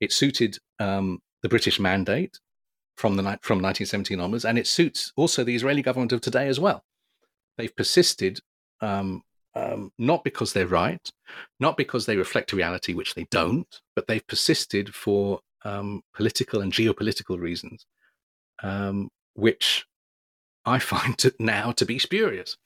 [0.00, 2.38] It suited um, the British mandate
[3.00, 6.60] from the from 1917 onwards, and it suits also the Israeli government of today as
[6.60, 6.84] well.
[7.56, 8.40] They've persisted
[8.82, 9.22] um,
[9.54, 11.10] um, not because they're right,
[11.58, 16.72] not because they reflect reality, which they don't, but they've persisted for um, political and
[16.72, 17.86] geopolitical reasons,
[18.62, 19.86] um, which
[20.66, 22.58] I find to, now to be spurious.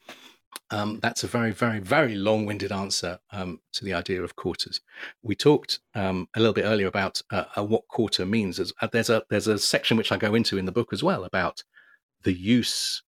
[0.71, 4.81] Um, that's a very, very, very long winded answer um, to the idea of quarters.
[5.23, 8.57] We talked um, a little bit earlier about uh, uh, what quarter means.
[8.57, 11.03] There's, uh, there's, a, there's a section which I go into in the book as
[11.03, 11.63] well about
[12.23, 13.03] the use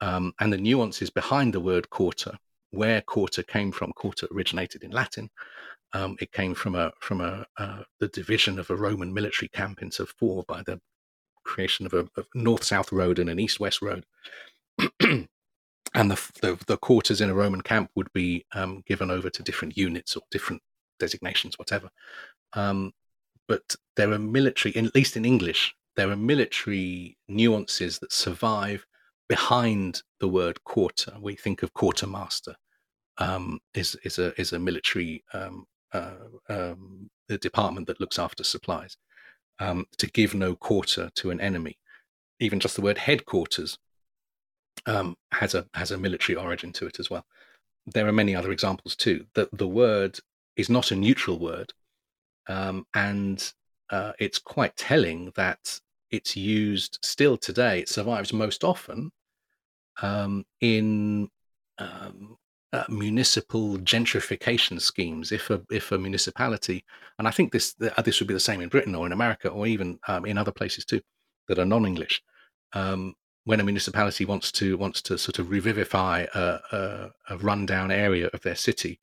[0.00, 2.38] um, and the nuances behind the word quarter,
[2.70, 3.92] where quarter came from.
[3.92, 5.30] Quarter originated in Latin.
[5.94, 9.80] Um, it came from a from a uh, the division of a Roman military camp
[9.80, 10.80] into four by the
[11.44, 14.04] creation of a, a north-south road and an east-west road.
[15.94, 19.42] and the, the, the quarters in a Roman camp would be um, given over to
[19.42, 20.62] different units or different
[20.98, 21.88] designations, whatever.
[22.52, 22.92] Um,
[23.46, 28.86] but there are military, at least in English, there are military nuances that survive
[29.28, 31.14] behind the word quarter.
[31.20, 32.54] We think of quartermaster
[33.18, 38.96] um, is is a is a military um, uh, um, department that looks after supplies.
[39.60, 41.78] Um, to give no quarter to an enemy,
[42.38, 43.76] even just the word headquarters
[44.86, 47.24] um, has a has a military origin to it as well.
[47.86, 49.26] There are many other examples too.
[49.34, 50.18] That the word
[50.56, 51.72] is not a neutral word,
[52.48, 53.52] um, and
[53.90, 57.80] uh, it's quite telling that it's used still today.
[57.80, 59.10] It survives most often
[60.02, 61.28] um, in
[61.78, 62.36] um,
[62.72, 65.32] uh, municipal gentrification schemes.
[65.32, 66.84] If a if a municipality,
[67.18, 69.48] and I think this uh, this would be the same in Britain or in America
[69.48, 71.00] or even um, in other places too,
[71.48, 72.22] that are non-English.
[72.74, 73.14] Um,
[73.48, 78.28] when a municipality wants to wants to sort of revivify a, a, a rundown area
[78.34, 79.00] of their city,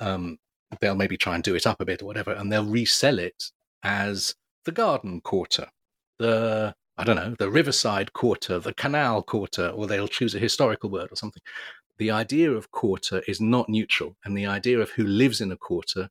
[0.00, 0.38] um,
[0.80, 3.50] they'll maybe try and do it up a bit or whatever, and they'll resell it
[3.82, 4.34] as
[4.64, 5.66] the garden quarter,
[6.18, 10.88] the I don't know, the riverside quarter, the canal quarter, or they'll choose a historical
[10.88, 11.42] word or something.
[11.98, 15.56] The idea of quarter is not neutral, and the idea of who lives in a
[15.58, 16.08] quarter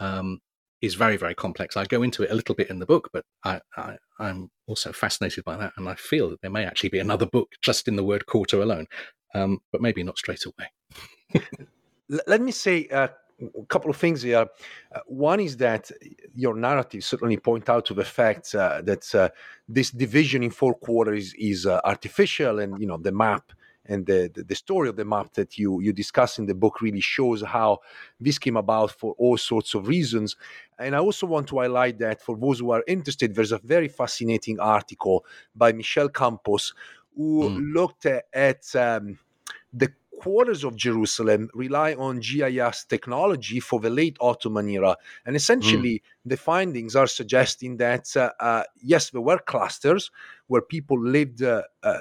[0.00, 0.42] um,
[0.82, 1.76] is very, very complex.
[1.76, 4.92] I go into it a little bit in the book, but I, I, am also
[4.92, 7.96] fascinated by that, and I feel that there may actually be another book just in
[7.96, 8.86] the word quarter alone,
[9.34, 11.42] um, but maybe not straight away.
[12.26, 13.08] Let me say uh,
[13.40, 14.46] a couple of things here.
[14.94, 15.90] Uh, one is that
[16.34, 19.28] your narrative certainly point out to the fact uh, that uh,
[19.68, 23.52] this division in four quarters is uh, artificial, and you know the map
[23.88, 26.80] and the, the, the story of the map that you you discuss in the book
[26.80, 27.78] really shows how
[28.20, 30.36] this came about for all sorts of reasons.
[30.78, 33.88] And I also want to highlight that for those who are interested, there's a very
[33.88, 35.24] fascinating article
[35.54, 36.74] by michelle Campos
[37.16, 37.74] who mm.
[37.74, 39.18] looked at, at um,
[39.72, 44.96] the quarters of Jerusalem rely on GIS technology for the late Ottoman era.
[45.24, 45.36] And hmm.
[45.36, 46.02] essentially, mm.
[46.24, 50.10] the findings are suggesting that, uh, uh, yes, there were clusters
[50.46, 51.42] where people lived.
[51.42, 52.00] Uh, uh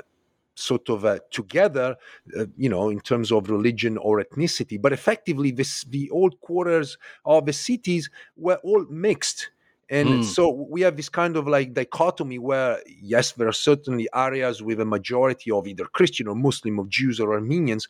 [0.55, 1.95] sort of uh, together,
[2.37, 6.97] uh, you know, in terms of religion or ethnicity, but effectively, this, the old quarters
[7.25, 9.49] of the cities were all mixed
[9.89, 10.23] and mm.
[10.23, 14.79] so we have this kind of like dichotomy where, yes, there are certainly areas with
[14.79, 17.87] a majority of either Christian or Muslim, of Jews or Armenians,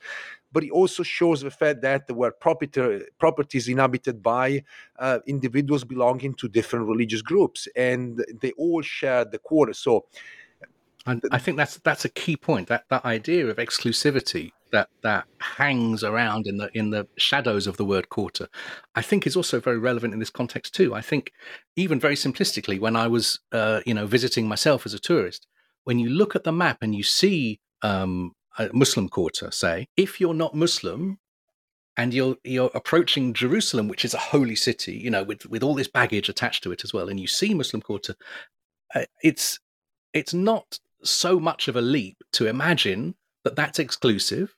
[0.52, 4.64] but it also shows the fact that there were property, properties inhabited by
[5.00, 9.74] uh, individuals belonging to different religious groups, and they all shared the quarter.
[9.74, 10.06] So,
[11.06, 12.68] and I think that's that's a key point.
[12.68, 17.78] That that idea of exclusivity that that hangs around in the in the shadows of
[17.78, 18.48] the word quarter,
[18.96, 20.96] I think is also very relevant in this context too.
[20.96, 21.32] I think
[21.76, 25.48] even very simplistically, when I was uh, you know visiting myself as a tourist,
[25.84, 30.20] when you look at the map and you see um, a Muslim quarter, say, if
[30.20, 31.20] you're not Muslim,
[31.98, 35.76] and you're you're approaching Jerusalem, which is a holy city, you know, with with all
[35.76, 38.16] this baggage attached to it as well, and you see Muslim quarter,
[38.94, 39.60] uh, it's
[40.14, 44.56] it's not so much of a leap to imagine that that's exclusive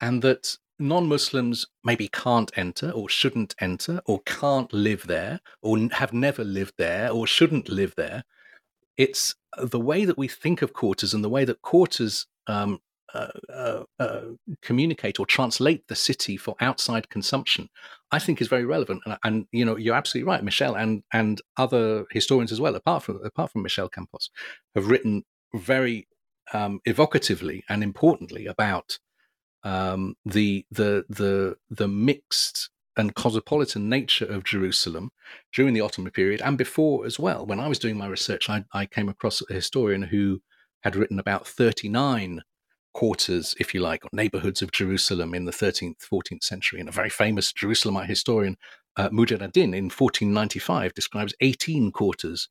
[0.00, 6.12] and that non-muslims maybe can't enter or shouldn't enter or can't live there or have
[6.12, 8.22] never lived there or shouldn't live there
[8.96, 12.80] it's the way that we think of quarters and the way that quarters um,
[13.14, 14.20] uh, uh, uh,
[14.60, 17.70] communicate or translate the city for outside consumption,
[18.10, 19.02] I think is very relevant.
[19.06, 23.04] And, and, you know, you're absolutely right, Michelle, and and other historians as well, apart
[23.04, 24.28] from apart from Michelle Campos,
[24.74, 25.24] have written
[25.54, 26.08] very
[26.52, 28.98] um, evocatively and importantly about
[29.64, 35.10] um, the the the the mixed and cosmopolitan nature of Jerusalem
[35.54, 37.46] during the Ottoman period and before as well.
[37.46, 40.40] When I was doing my research, I, I came across a historian who
[40.82, 42.42] had written about 39
[42.94, 46.80] quarters, if you like, or neighborhoods of Jerusalem in the 13th, 14th century.
[46.80, 48.56] And a very famous Jerusalemite historian,
[48.96, 52.48] uh, Mujir ad-Din, in 1495 describes 18 quarters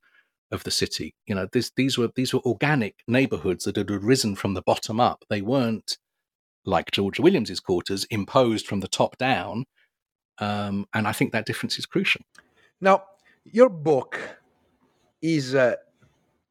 [0.51, 1.13] of the city.
[1.25, 4.99] You know, this, these were these were organic neighborhoods that had arisen from the bottom
[4.99, 5.25] up.
[5.29, 5.97] They weren't
[6.65, 9.65] like George Williams's quarters imposed from the top down.
[10.39, 12.21] Um, and I think that difference is crucial.
[12.79, 13.03] Now,
[13.45, 14.19] your book
[15.21, 15.77] is a,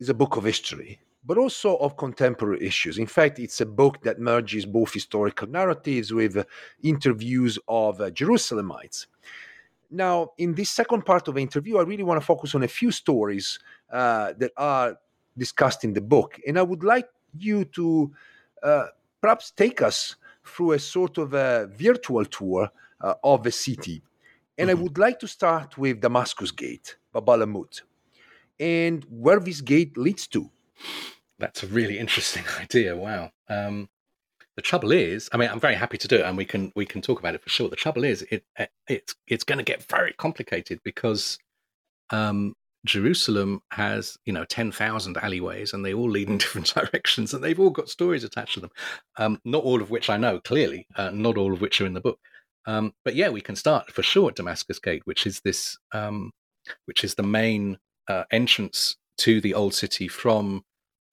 [0.01, 2.99] is a book of history, but also of contemporary issues.
[2.99, 6.45] In fact, it's a book that merges both historical narratives with
[6.83, 9.07] interviews of uh, Jerusalemites.
[9.91, 12.69] Now, in this second part of the interview, I really want to focus on a
[12.69, 13.59] few stories
[13.93, 14.99] uh, that are
[15.37, 16.39] discussed in the book.
[16.47, 17.09] And I would like
[17.39, 18.13] you to
[18.63, 18.87] uh,
[19.21, 22.71] perhaps take us through a sort of a virtual tour
[23.01, 24.03] uh, of the city.
[24.59, 24.79] And mm-hmm.
[24.79, 27.83] I would like to start with Damascus Gate, Bab al-Amud,
[28.59, 30.51] and where this gate leads to.
[31.39, 32.97] That's a really interesting idea.
[32.97, 33.33] Wow.
[33.49, 33.89] Um,
[34.57, 36.87] the trouble is, I mean, I'm very happy to do it, and we can we
[36.87, 37.69] can talk about it for sure.
[37.69, 41.39] The trouble is, it, it it's it's going to get very complicated because
[42.11, 42.55] um,
[42.87, 47.61] Jerusalem has, you know, 10,000 alleyways and they all lead in different directions and they've
[47.61, 48.71] all got stories attached to them.
[49.19, 51.95] Um, not all of which I know clearly, uh, not all of which are in
[51.95, 52.19] the book.
[52.67, 56.33] Um, but yeah, we can start for sure at Damascus Gate, which is this, um,
[56.87, 57.79] which is the main
[58.09, 60.65] uh, entrance to the old city from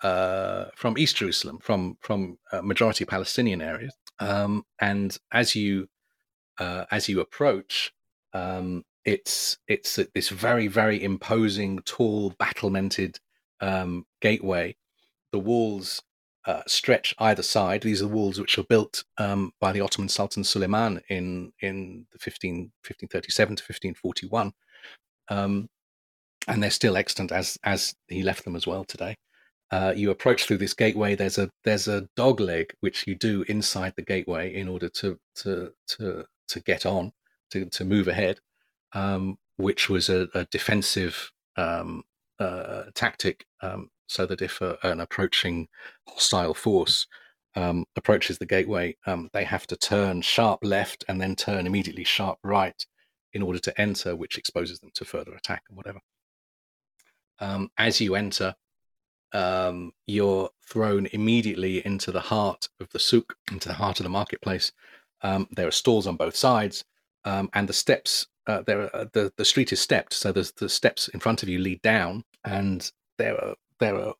[0.04, 3.94] uh, from East Jerusalem, from from uh, majority Palestinian areas.
[4.20, 5.88] Um, and as you
[6.60, 7.94] uh, as you approach,
[8.34, 13.20] um, it's it's this very very imposing, tall, battlemented
[13.62, 14.76] um, gateway.
[15.32, 16.02] The walls
[16.46, 17.82] uh, stretch either side.
[17.82, 22.06] These are the walls which were built um, by the Ottoman Sultan Suleiman in in
[22.12, 24.54] the 15, 1537 to 1541,
[25.30, 25.70] um,
[26.48, 29.16] and they're still extant as as he left them as well today.
[29.74, 31.16] Uh, you approach through this gateway.
[31.16, 35.20] There's a there's a dog leg which you do inside the gateway in order to
[35.42, 37.12] to to to get on
[37.52, 38.40] to to move ahead
[38.94, 42.04] um, which was a, a defensive um,
[42.40, 45.68] uh, tactic um, so that if a, an approaching
[46.08, 47.08] hostile force
[47.56, 52.04] um, approaches the gateway, um, they have to turn sharp left and then turn immediately
[52.04, 52.86] sharp right
[53.32, 56.00] in order to enter, which exposes them to further attack and whatever.
[57.40, 58.56] Um, as you enter,
[59.34, 64.10] um, you're thrown immediately into the heart of the souk, into the heart of the
[64.10, 64.72] marketplace.
[65.22, 66.86] Um, there are stalls on both sides,
[67.26, 68.28] um, and the steps.
[68.46, 71.50] Uh, there, are, the the street is stepped, so there's the steps in front of
[71.50, 74.14] you lead down, and there are there are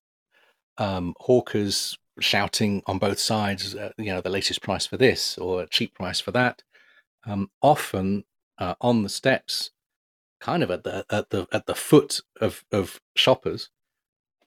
[0.78, 3.76] um, hawkers shouting on both sides.
[3.76, 6.64] Uh, you know, the latest price for this or a cheap price for that.
[7.26, 8.26] Um, often
[8.58, 9.72] uh, on the steps,
[10.40, 13.70] kind of at the at the at the foot of of shoppers,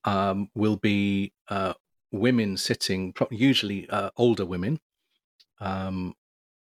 [0.06, 1.74] um, will be uh,
[2.12, 4.78] women sitting, usually uh, older women,
[5.60, 6.14] um,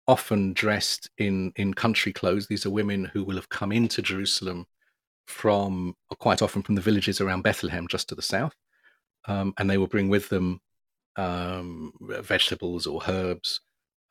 [0.07, 2.47] often dressed in in country clothes.
[2.47, 4.67] These are women who will have come into Jerusalem
[5.27, 8.55] from quite often from the villages around Bethlehem, just to the south,
[9.27, 10.61] um, and they will bring with them
[11.17, 13.61] um, vegetables or herbs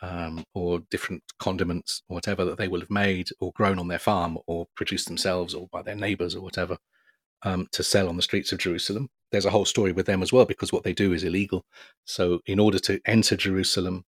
[0.01, 3.99] um, or different condiments or whatever that they will have made or grown on their
[3.99, 6.77] farm or produced themselves or by their neighbors or whatever
[7.44, 9.10] um, to sell on the streets of Jerusalem.
[9.32, 11.66] There's a whole story with them as well because what they do is illegal.
[12.06, 14.04] So, in order to enter Jerusalem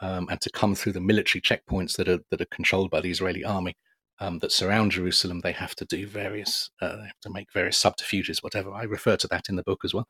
[0.00, 3.10] um, and to come through the military checkpoints that are that are controlled by the
[3.10, 3.74] Israeli army
[4.20, 7.78] um, that surround Jerusalem, they have to do various, uh, they have to make various
[7.78, 8.72] subterfuges, whatever.
[8.72, 10.06] I refer to that in the book as well.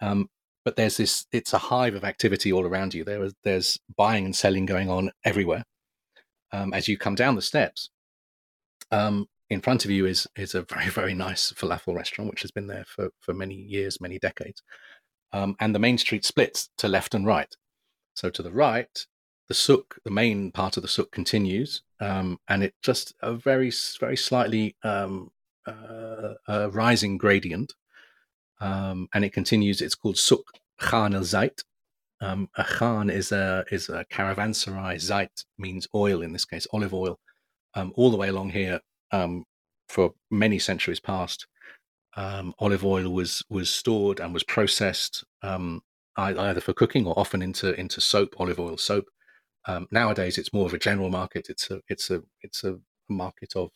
[0.00, 0.28] Um,
[0.64, 3.04] but there's this; it's a hive of activity all around you.
[3.04, 5.64] There there's buying and selling going on everywhere.
[6.52, 7.90] Um, as you come down the steps,
[8.90, 12.50] um, in front of you is is a very very nice falafel restaurant which has
[12.50, 14.62] been there for for many years many decades.
[15.34, 17.54] Um, and the main street splits to left and right.
[18.14, 19.06] So to the right
[19.48, 23.72] the souk the main part of the souk continues um, and it just a very
[24.00, 25.30] very slightly um,
[25.66, 27.72] uh, rising gradient
[28.60, 29.80] um, and it continues.
[29.80, 30.46] It's called souk
[30.78, 31.62] khan el zait
[32.22, 34.94] um, a khan is a is a caravanserai.
[34.94, 37.18] Zait means oil in this case olive oil.
[37.74, 38.80] Um, all the way along here
[39.12, 39.44] um,
[39.88, 41.46] for many centuries past,
[42.16, 45.82] um, olive oil was was stored and was processed um,
[46.16, 49.06] either for cooking or often into into soap, olive oil soap.
[49.66, 51.46] Um, nowadays, it's more of a general market.
[51.48, 53.70] It's a it's a it's a market of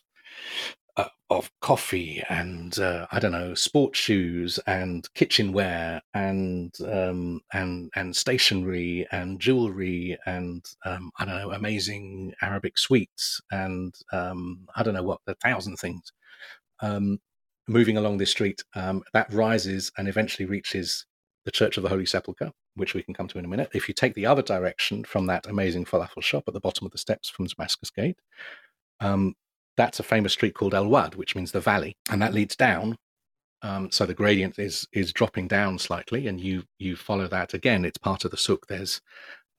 [1.28, 8.14] of coffee and uh, I don't know sports shoes and kitchenware and um, and and
[8.14, 14.94] stationery and jewelry and um, I don't know amazing Arabic sweets and um, I don't
[14.94, 16.12] know what a thousand things.
[16.80, 17.18] Um,
[17.68, 21.06] moving along this street, um, that rises and eventually reaches
[21.44, 23.70] the Church of the Holy Sepulchre, which we can come to in a minute.
[23.74, 26.92] If you take the other direction from that amazing falafel shop at the bottom of
[26.92, 28.18] the steps from Damascus Gate,
[29.00, 29.34] um,
[29.76, 32.96] that's a famous street called El Wad, which means the valley, and that leads down.
[33.62, 37.84] Um, so the gradient is is dropping down slightly, and you you follow that again.
[37.84, 38.66] It's part of the souk.
[38.66, 39.00] There's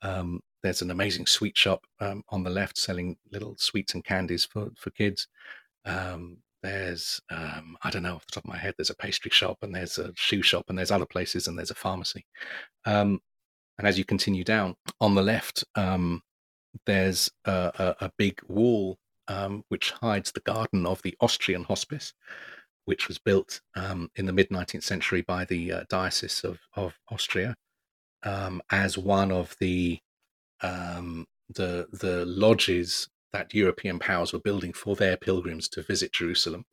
[0.02, 4.46] um, there's an amazing sweet shop um, on the left selling little sweets and candies
[4.46, 5.28] for for kids.
[5.86, 8.76] Um, there's um, I don't know off the top of my head.
[8.78, 11.72] There's a pastry shop and there's a shoe shop and there's other places and there's
[11.72, 12.26] a pharmacy.
[12.86, 13.22] Um,
[13.78, 15.64] and as you continue down on the left,
[16.86, 18.98] there's a, a, a big wall
[19.28, 22.14] um, which hides the garden of the Austrian hospice,
[22.86, 26.98] which was built um, in the mid 19th century by the uh, Diocese of, of
[27.10, 27.56] Austria
[28.24, 30.00] um, as one of the,
[30.62, 36.66] um, the, the lodges that European powers were building for their pilgrims to visit Jerusalem.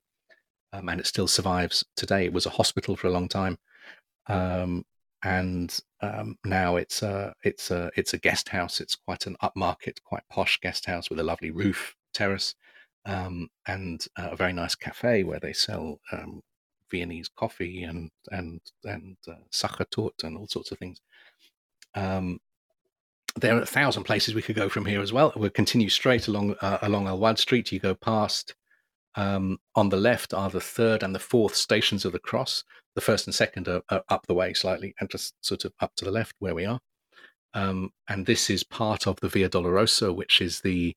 [0.73, 2.25] Um, and it still survives today.
[2.25, 3.59] It was a hospital for a long time.
[4.27, 4.85] Um,
[5.23, 5.79] and
[6.45, 8.81] now it's a it's a it's a guest house.
[8.81, 12.55] It's quite an upmarket, quite posh guest house with a lovely roof, terrace
[13.07, 16.41] um, and uh, a very nice cafe where they sell um,
[16.91, 21.01] Viennese coffee and and and uh, sachertorte and all sorts of things.
[21.95, 22.41] Um,
[23.37, 25.33] there are a thousand places we could go from here as well.
[25.35, 27.73] We'll continue straight along uh, along Al Wad Street.
[27.73, 28.55] You go past.
[29.17, 32.65] Um, on the left are the third and the fourth stations of the cross.
[32.97, 35.95] The first and second are, are up the way slightly, and just sort of up
[35.97, 36.81] to the left where we are.
[37.55, 40.97] Um, and this is part of the Via Dolorosa, which is the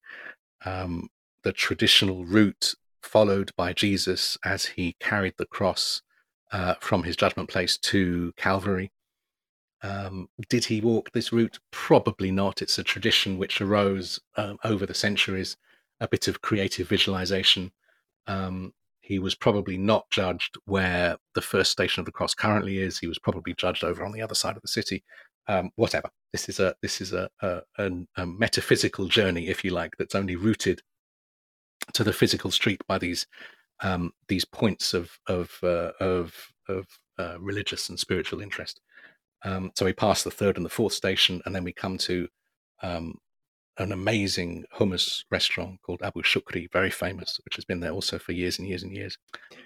[0.66, 1.10] um,
[1.43, 6.01] the traditional route followed by Jesus as he carried the cross
[6.51, 8.91] uh, from his judgment place to Calvary.
[9.82, 11.60] Um, did he walk this route?
[11.72, 12.62] Probably not.
[12.62, 15.55] It's a tradition which arose um, over the centuries,
[15.99, 17.72] a bit of creative visualization.
[18.26, 22.99] Um, he was probably not judged where the first station of the cross currently is.
[22.99, 25.03] He was probably judged over on the other side of the city.
[25.47, 26.10] Um, whatever.
[26.38, 30.13] This is a this is a, a, a, a metaphysical journey, if you like, that's
[30.13, 30.83] only rooted
[31.93, 33.25] to the physical street by these
[33.79, 36.85] um, these points of of uh, of, of
[37.17, 38.81] uh, religious and spiritual interest.
[39.43, 42.27] Um, so we pass the third and the fourth station, and then we come to
[42.83, 43.15] um,
[43.79, 48.31] an amazing hummus restaurant called Abu Shukri, very famous, which has been there also for
[48.31, 49.17] years and years and years.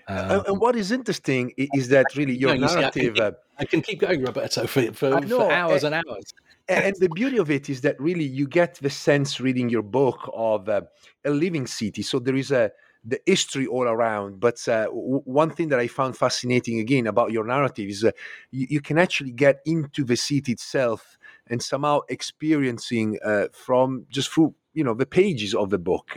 [0.07, 3.17] Um, and what is interesting is that really your you narrative.
[3.17, 6.05] See, I, can keep, I, can keep, going, Roberto, for, for, for hours and, and
[6.09, 6.33] hours.
[6.79, 10.29] And the beauty of it is that really you get the sense reading your book
[10.33, 10.81] of uh,
[11.25, 12.01] a living city.
[12.01, 12.71] So there is a
[13.03, 14.39] the history all around.
[14.39, 18.11] But uh, w- one thing that I found fascinating again about your narrative is uh,
[18.51, 21.17] you, you, can actually get into the city itself
[21.47, 26.15] and somehow experiencing uh, from just through you know the pages of the book.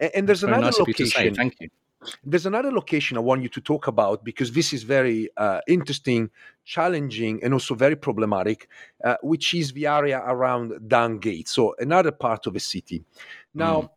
[0.00, 1.34] and, and there's another nice location.
[1.34, 1.68] Thank you.
[2.24, 6.30] There's another location I want you to talk about because this is very uh, interesting,
[6.64, 8.68] challenging, and also very problematic,
[9.02, 11.48] uh, which is the area around Dung Gate.
[11.48, 13.04] So another part of the city.
[13.54, 13.88] Now, mm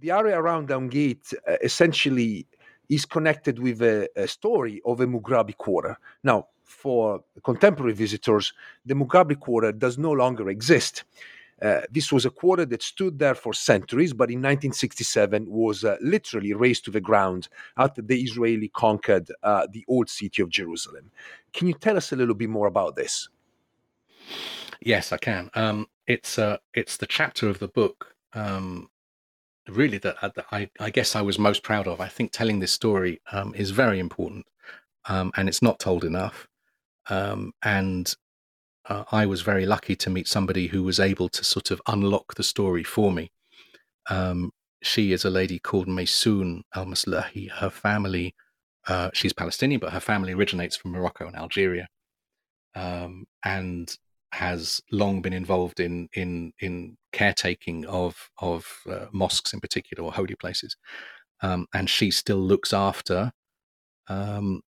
[0.00, 2.46] the area around Dung Gate uh, essentially
[2.88, 5.98] is connected with a, a, story of a Mughrabi quarter.
[6.22, 8.52] Now, for contemporary visitors,
[8.86, 11.04] the Mughrabi quarter does no longer exist.
[11.60, 15.96] Uh, this was a quarter that stood there for centuries, but in 1967 was uh,
[16.00, 21.10] literally razed to the ground after the Israeli conquered uh, the old city of Jerusalem.
[21.52, 23.28] Can you tell us a little bit more about this?
[24.80, 25.50] Yes, I can.
[25.54, 28.88] Um, it's uh, it's the chapter of the book um,
[29.68, 32.00] really that, uh, that I, I, guess I was most proud of.
[32.00, 34.46] I think telling this story um, is very important,
[35.06, 36.48] um, and it's not told enough.
[37.10, 38.14] Um, and
[38.88, 42.34] uh, I was very lucky to meet somebody who was able to sort of unlock
[42.34, 43.30] the story for me.
[44.08, 44.50] Um,
[44.82, 47.50] she is a lady called Maysoon Al Maslahi.
[47.50, 48.34] Her family,
[48.86, 51.88] uh, she's Palestinian, but her family originates from Morocco and Algeria.
[52.74, 53.94] Um, and
[54.32, 60.12] has long been involved in in in caretaking of of uh, mosques in particular or
[60.12, 60.76] holy places,
[61.42, 63.32] um, and she still looks after
[64.08, 64.60] um,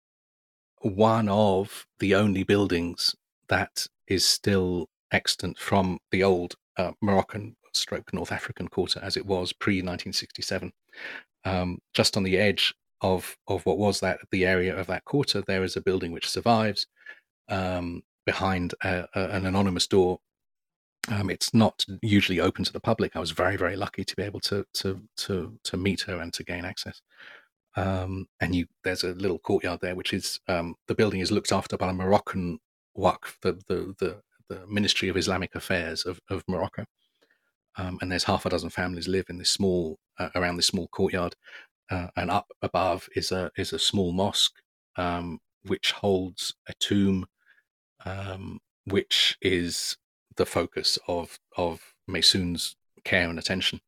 [0.80, 3.14] one of the only buildings
[3.48, 9.24] that is still extant from the old uh, Moroccan stroke North African quarter as it
[9.24, 10.72] was pre 1967.
[11.44, 15.40] Um, just on the edge of of what was that the area of that quarter,
[15.40, 16.86] there is a building which survives.
[17.48, 20.20] Um, behind a, a, an anonymous door.
[21.10, 23.16] Um, it's not usually open to the public.
[23.16, 26.32] I was very, very lucky to be able to to to to meet her and
[26.34, 27.00] to gain access.
[27.76, 31.52] Um, and you, there's a little courtyard there, which is um, the building is looked
[31.52, 32.58] after by a Moroccan
[32.96, 36.84] Waqf, the the the, the Ministry of Islamic Affairs of, of Morocco.
[37.76, 40.88] Um, and there's half a dozen families live in this small uh, around this small
[40.88, 41.36] courtyard.
[41.90, 44.60] Uh, and up above is a is a small mosque
[44.96, 47.26] um, which holds a tomb
[48.04, 49.96] um, which is
[50.36, 53.80] the focus of of Maysoon's care and attention.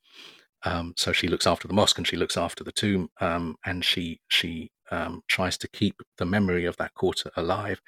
[0.65, 3.85] Um, so she looks after the mosque and she looks after the tomb, um, and
[3.85, 7.81] she she um, tries to keep the memory of that quarter alive.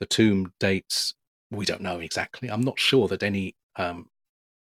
[0.00, 1.14] The tomb dates
[1.50, 2.50] we don't know exactly.
[2.50, 4.08] I'm not sure that any um,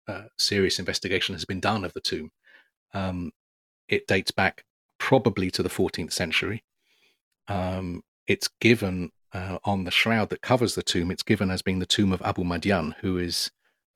[0.09, 2.31] uh, serious investigation has been done of the tomb.
[2.95, 3.33] Um,
[3.89, 4.65] it dates back
[4.99, 6.65] probably to the 14th century.
[7.49, 11.79] Um, it's given uh, on the shroud that covers the tomb, it's given as being
[11.79, 13.51] the tomb of Abu Madian, who is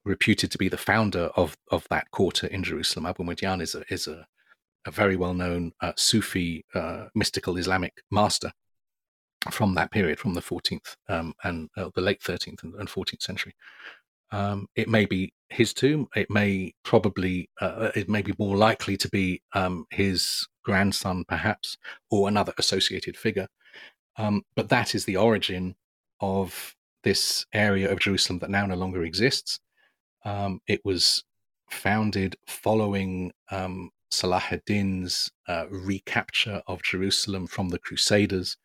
[0.05, 3.07] reputed to be the founder of, of that quarter in Jerusalem.
[3.07, 4.26] Abu Madian is a, is a,
[4.86, 8.53] a very well known uh, Sufi uh, mystical Islamic master
[9.51, 13.22] from that period, from the 14th um, and uh, the late 13th and, and 14th
[13.22, 13.55] century.
[14.32, 16.09] Um, it may be his tomb.
[16.14, 21.78] It may probably, uh, it may be more likely to be um, his grandson, perhaps,
[22.11, 23.49] or another associated figure.
[24.16, 25.74] Um, but that is the origin
[26.20, 29.59] of this area of Jerusalem that now no longer exists.
[30.24, 31.24] Um, it was
[31.70, 38.57] founded following um, Salah ad-Din's uh, recapture of Jerusalem from the Crusaders,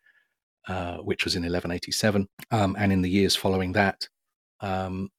[0.66, 2.28] uh, which was in 1187.
[2.50, 4.08] Um, and in the years following that,
[4.60, 5.10] um,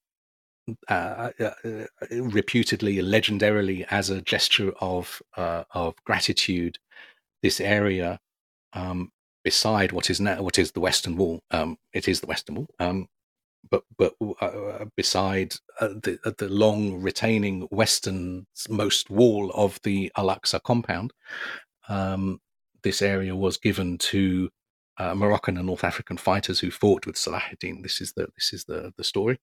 [0.90, 6.78] uh, uh, uh, reputedly, legendarily, as a gesture of uh, of gratitude,
[7.42, 8.20] this area
[8.74, 9.12] um,
[9.44, 11.42] beside what is now what is the Western Wall.
[11.52, 13.08] Um, it is the Western Wall, um,
[13.70, 21.14] but but uh, beside the the long retaining westernmost wall of the Al Aqsa compound,
[21.88, 22.42] um,
[22.84, 24.50] this area was given to
[24.98, 27.84] uh, Moroccan and North African fighters who fought with Salahuddin.
[27.84, 29.40] This is the this is the the story.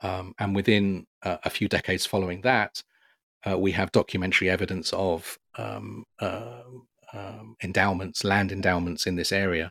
[0.00, 2.82] Um, and within uh, a few decades following that,
[3.56, 6.04] we have documentary evidence of um,
[7.12, 9.70] um, endowments, land endowments in this area,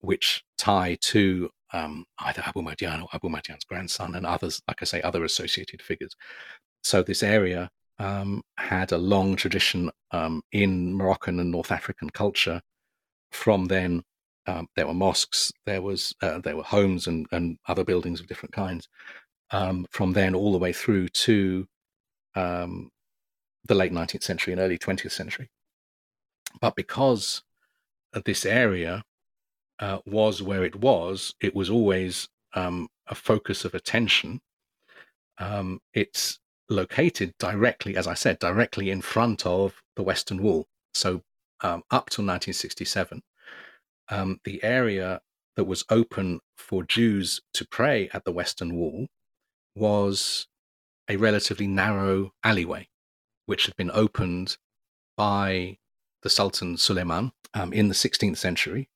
[0.00, 4.84] which tie to um, either Abu Madian or Abu Madian's grandson and others, like I
[4.84, 6.14] say, other associated figures.
[6.82, 12.60] So this area um, had a long tradition um, in Moroccan and North African culture
[13.34, 14.02] from then
[14.46, 18.26] um, there were mosques, there was uh, there were homes and, and other buildings of
[18.26, 18.88] different kinds.
[19.50, 21.66] Um, from then all the way through to
[22.34, 22.90] um,
[23.64, 25.48] the late 19th century and early 20th century.
[26.60, 27.42] But because
[28.24, 29.04] this area
[29.78, 34.40] uh, was where it was, it was always um, a focus of attention.
[35.38, 40.66] Um, it's located directly, as I said, directly in front of the Western Wall.
[40.94, 41.22] So
[41.62, 43.22] um, up till 1967,
[44.10, 45.20] um, the area
[45.56, 49.06] that was open for Jews to pray at the Western Wall
[49.74, 50.46] was
[51.08, 52.88] a relatively narrow alleyway,
[53.46, 54.56] which had been opened
[55.16, 55.78] by
[56.22, 58.88] the Sultan Suleiman um, in the 16th century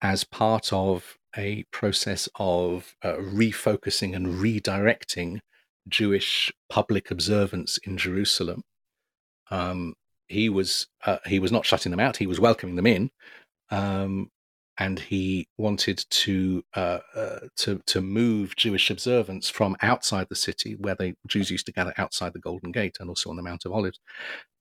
[0.00, 5.40] as part of a process of uh, refocusing and redirecting
[5.88, 8.62] Jewish public observance in Jerusalem.
[9.50, 9.94] Um,
[10.32, 13.10] he was uh, he was not shutting them out; he was welcoming them in,
[13.70, 14.30] um,
[14.78, 20.74] and he wanted to uh, uh, to to move Jewish observance from outside the city,
[20.74, 23.64] where the Jews used to gather outside the Golden Gate and also on the Mount
[23.64, 24.00] of Olives,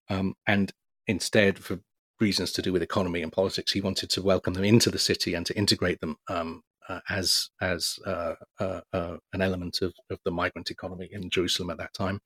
[0.09, 0.71] um, and
[1.07, 1.79] instead, for
[2.19, 5.33] reasons to do with economy and politics, he wanted to welcome them into the city
[5.33, 10.19] and to integrate them um, uh, as as uh, uh, uh, an element of, of
[10.25, 12.19] the migrant economy in Jerusalem at that time.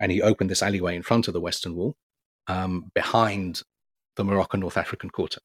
[0.00, 1.96] And he opened this alleyway in front of the Western Wall,
[2.48, 3.62] um, behind
[4.16, 5.40] the Moroccan North African quarter.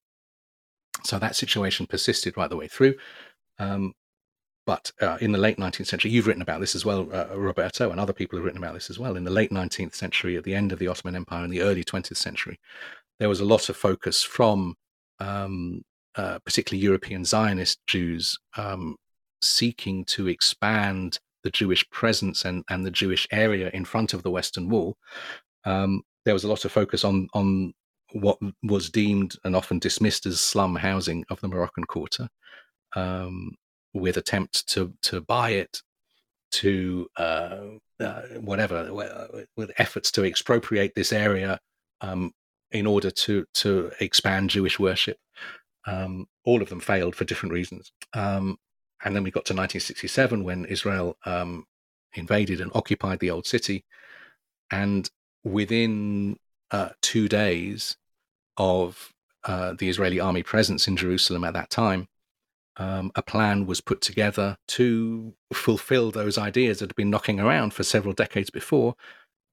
[1.03, 2.95] So that situation persisted right the way through.
[3.57, 3.93] Um,
[4.65, 7.89] but uh, in the late 19th century, you've written about this as well, uh, Roberto,
[7.89, 9.15] and other people have written about this as well.
[9.15, 11.83] In the late 19th century, at the end of the Ottoman Empire, in the early
[11.83, 12.59] 20th century,
[13.17, 14.75] there was a lot of focus from
[15.19, 15.81] um,
[16.15, 18.95] uh, particularly European Zionist Jews um,
[19.41, 24.31] seeking to expand the Jewish presence and, and the Jewish area in front of the
[24.31, 24.97] Western Wall.
[25.65, 27.73] Um, there was a lot of focus on on
[28.13, 32.27] what was deemed and often dismissed as slum housing of the Moroccan Quarter,
[32.95, 33.55] um,
[33.93, 35.81] with attempts to to buy it,
[36.51, 37.65] to uh,
[37.99, 38.91] uh, whatever,
[39.55, 41.59] with efforts to expropriate this area
[42.01, 42.31] um,
[42.71, 45.17] in order to to expand Jewish worship.
[45.87, 47.91] Um, all of them failed for different reasons.
[48.13, 48.57] Um,
[49.03, 51.65] and then we got to 1967 when Israel um,
[52.15, 53.85] invaded and occupied the old city.
[54.71, 55.09] And
[55.43, 56.37] within
[56.71, 57.97] uh, two days
[58.57, 59.13] of
[59.43, 62.07] uh, the Israeli army presence in Jerusalem at that time,
[62.77, 67.73] um, a plan was put together to fulfill those ideas that had been knocking around
[67.73, 68.95] for several decades before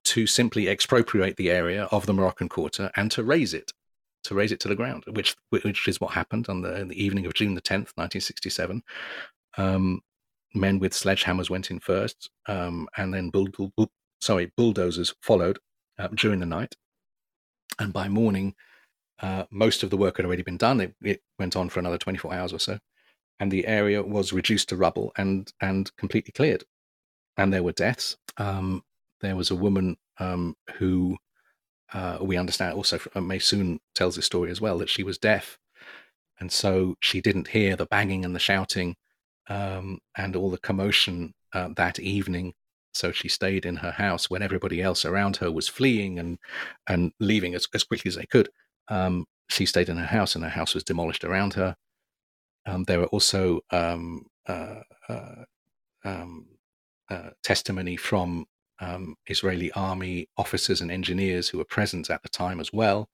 [0.05, 3.73] to simply expropriate the area of the Moroccan Quarter and to raise it
[4.23, 7.27] to raze it to the ground, which which is what happened on the, the evening
[7.27, 8.83] of June the tenth, nineteen sixty seven.
[9.57, 10.01] Um,
[10.55, 15.59] men with sledgehammers went in first, um, and then bull, bull, bull, sorry bulldozers followed
[15.99, 16.77] uh, during the night.
[17.79, 18.55] And by morning,
[19.21, 20.81] uh, most of the work had already been done.
[20.81, 22.79] It, it went on for another twenty four hours or so,
[23.39, 26.65] and the area was reduced to rubble and and completely cleared.
[27.37, 28.17] And there were deaths.
[28.39, 28.83] Um,
[29.21, 31.19] there was a woman um, who
[31.93, 35.59] uh, we understand also uh, Maysoon tells this story as well that she was deaf,
[36.41, 38.97] and so she didn't hear the banging and the shouting
[39.49, 42.55] um, and all the commotion uh, that evening.
[42.97, 46.39] So she stayed in her house when everybody else around her was fleeing and
[46.87, 48.49] and leaving as, as quickly as they could.
[48.89, 51.77] Um, she stayed in her house, and her house was demolished around her.
[52.67, 55.45] Um, there were also um, uh, uh,
[56.05, 56.47] um,
[57.11, 58.47] uh, testimony from
[58.81, 63.09] um, Israeli army officers and engineers who were present at the time as well,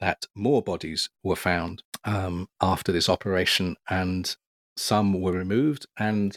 [0.00, 4.36] that more bodies were found um, after this operation, and
[4.76, 5.86] some were removed.
[5.98, 6.36] And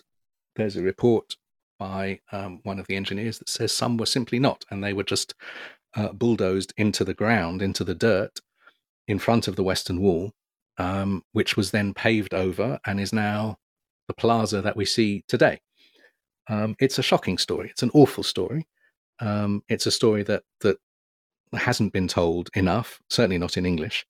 [0.55, 1.35] there's a report
[1.81, 5.03] by um, one of the engineers that says some were simply not, and they were
[5.03, 5.33] just
[5.95, 8.39] uh, bulldozed into the ground, into the dirt
[9.07, 10.31] in front of the Western Wall,
[10.77, 13.57] um, which was then paved over and is now
[14.07, 15.59] the plaza that we see today.
[16.47, 17.69] Um, it's a shocking story.
[17.71, 18.67] It's an awful story.
[19.19, 20.77] Um, it's a story that that
[21.53, 24.05] hasn't been told enough, certainly not in English,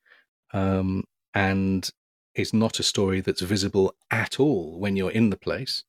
[0.52, 1.90] um, and
[2.36, 5.86] is not a story that's visible at all when you're in the place.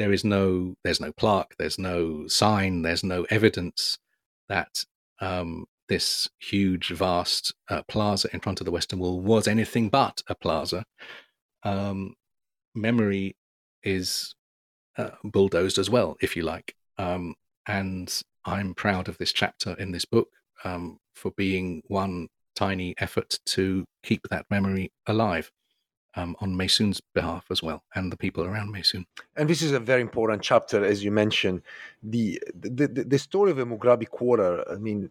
[0.00, 3.98] There is no, there's no plaque, there's no sign, there's no evidence
[4.48, 4.86] that
[5.20, 10.22] um, this huge, vast uh, plaza in front of the Western Wall was anything but
[10.26, 10.86] a plaza.
[11.64, 12.14] Um,
[12.74, 13.36] memory
[13.82, 14.34] is
[14.96, 16.74] uh, bulldozed as well, if you like.
[16.96, 17.34] Um,
[17.66, 20.28] and I'm proud of this chapter in this book
[20.64, 25.50] um, for being one tiny effort to keep that memory alive.
[26.16, 29.06] Um, on Maysoon's behalf as well, and the people around Maysoon.
[29.36, 31.62] And this is a very important chapter, as you mentioned.
[32.02, 35.08] The the, the, the story of the Mughrabi Quarter, I mean,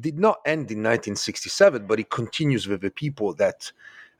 [0.00, 3.70] did not end in 1967, but it continues with the people that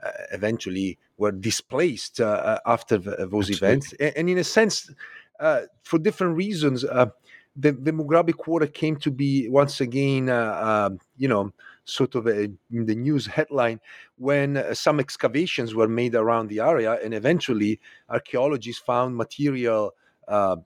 [0.03, 3.69] uh, eventually were displaced uh, uh after the, those Absolutely.
[3.69, 3.93] events.
[4.01, 4.91] And, and, in a sense,
[5.83, 7.13] for different reasons, the,
[7.73, 10.27] the Mughrabi quarter came to be once again,
[11.17, 11.53] you know,
[11.85, 13.81] sort of a, in the news headline
[14.17, 19.95] when uh, some excavations were made around the area, and eventually archaeologists found material
[20.29, 20.57] uh,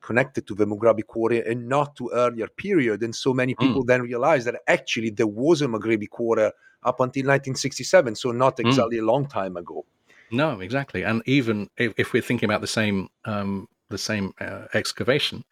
[0.00, 3.02] connected to the Mughrabi quarter and not to earlier period.
[3.02, 3.86] And so many people mm.
[3.86, 6.52] then realized that actually there was a Mughrabi quarter
[6.82, 8.66] up until 1967, so not hmm.
[8.66, 9.02] exactly mm.
[9.02, 9.84] a long time ago.
[10.32, 11.04] No, exactly.
[11.04, 15.44] And even if, if we're thinking about the same um, the same uh, excavation,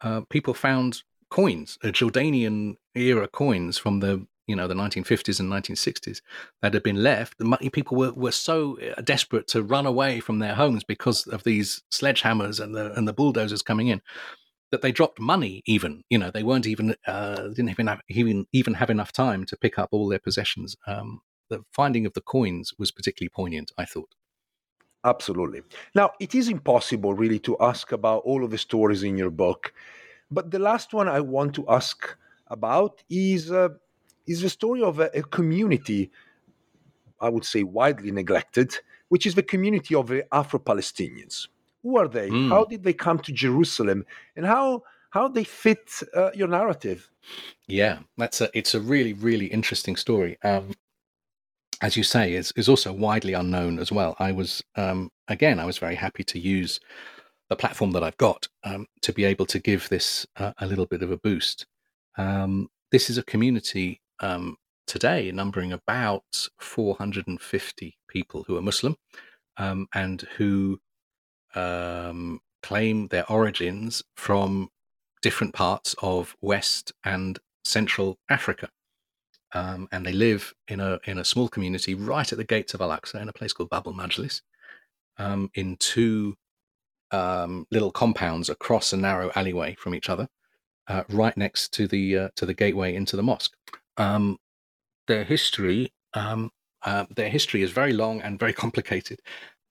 [0.00, 5.50] uh, people found coins, uh, Jordanian era coins from the you know the 1950s and
[5.50, 6.20] 1960s
[6.60, 7.34] that had been left
[7.72, 11.82] people were, were so uh, desperate to run away from their homes because of these
[11.90, 14.00] sledgehammers and the and the bulldozers coming in
[14.70, 18.46] that they dropped money even you know they weren't even uh, didn't even have, even
[18.52, 20.76] even have enough time to pick up all their possessions.
[20.86, 21.20] Um,
[21.50, 24.14] the finding of the coins was particularly poignant i thought.
[25.04, 25.60] Absolutely.
[25.94, 29.72] Now it is impossible really to ask about all of the stories in your book
[30.30, 32.16] but the last one i want to ask
[32.48, 33.68] about is uh,
[34.26, 36.10] is the story of a, a community,
[37.20, 38.74] I would say widely neglected,
[39.08, 41.48] which is the community of the Afro Palestinians.
[41.82, 42.30] Who are they?
[42.30, 42.48] Mm.
[42.48, 44.04] How did they come to Jerusalem?
[44.36, 47.10] And how how they fit uh, your narrative?
[47.68, 50.38] Yeah, that's a it's a really really interesting story.
[50.42, 50.72] Um,
[51.80, 54.16] as you say, is is also widely unknown as well.
[54.18, 56.80] I was um, again, I was very happy to use
[57.50, 60.86] the platform that I've got um, to be able to give this uh, a little
[60.86, 61.66] bit of a boost.
[62.16, 64.56] Um, this is a community um,
[64.86, 68.96] today numbering about 450 people who are Muslim
[69.56, 70.78] um, and who
[71.54, 74.68] um, claim their origins from
[75.22, 78.68] different parts of West and Central Africa.
[79.52, 82.80] Um, and they live in a in a small community right at the gates of
[82.80, 84.40] Al Aqsa in a place called Bab al Majlis,
[85.16, 86.34] um, in two
[87.12, 90.28] um, little compounds across a narrow alleyway from each other,
[90.88, 93.54] uh, right next to the uh, to the gateway into the mosque
[93.96, 94.38] um,
[95.06, 96.50] their history um,
[96.84, 99.20] uh, their history is very long and very complicated.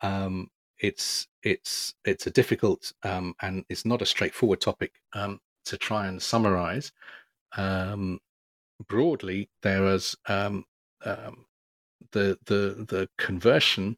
[0.01, 0.49] Um,
[0.79, 6.07] it's it's it's a difficult um, and it's not a straightforward topic um, to try
[6.07, 6.91] and summarize.
[7.55, 8.19] Um,
[8.87, 9.85] broadly, there
[10.27, 10.65] um,
[11.05, 11.45] um,
[12.11, 13.97] the the the conversion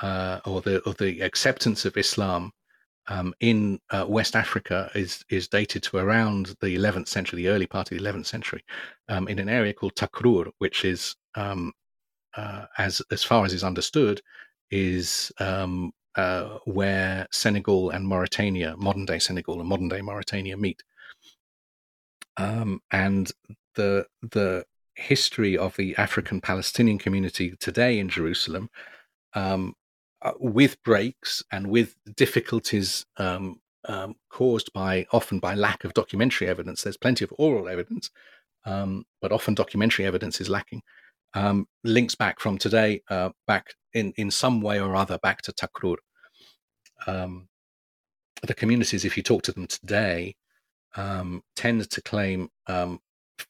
[0.00, 2.52] uh, or the or the acceptance of Islam
[3.08, 7.66] um, in uh, West Africa is is dated to around the 11th century, the early
[7.66, 8.64] part of the 11th century,
[9.08, 11.72] um, in an area called Takrur, which is, um,
[12.36, 14.20] uh, as as far as is understood,
[14.70, 20.82] is um, uh, where Senegal and Mauritania, modern day Senegal and modern day Mauritania, meet.
[22.36, 23.30] Um, and
[23.74, 28.68] the the history of the African Palestinian community today in Jerusalem
[29.34, 29.74] um,
[30.22, 36.48] uh, with breaks and with difficulties um, um, caused by often by lack of documentary
[36.48, 36.82] evidence.
[36.82, 38.10] There's plenty of oral evidence,
[38.64, 40.82] um, but often documentary evidence is lacking.
[41.34, 45.52] Um, links back from today, uh, back in, in some way or other, back to
[45.52, 45.96] Takrur.
[47.06, 47.48] Um,
[48.46, 50.36] the communities, if you talk to them today,
[50.94, 52.48] um, tend to claim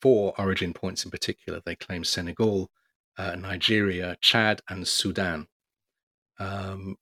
[0.00, 1.60] four origin points in particular.
[1.64, 2.70] They claim Senegal,
[3.18, 5.46] uh, Nigeria, Chad, and Sudan.
[6.38, 6.96] Um,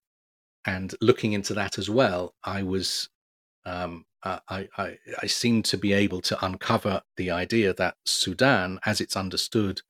[0.67, 3.09] and looking into that as well, I was
[3.65, 9.01] um, I, I, I seemed to be able to uncover the idea that Sudan, as
[9.01, 9.81] it's understood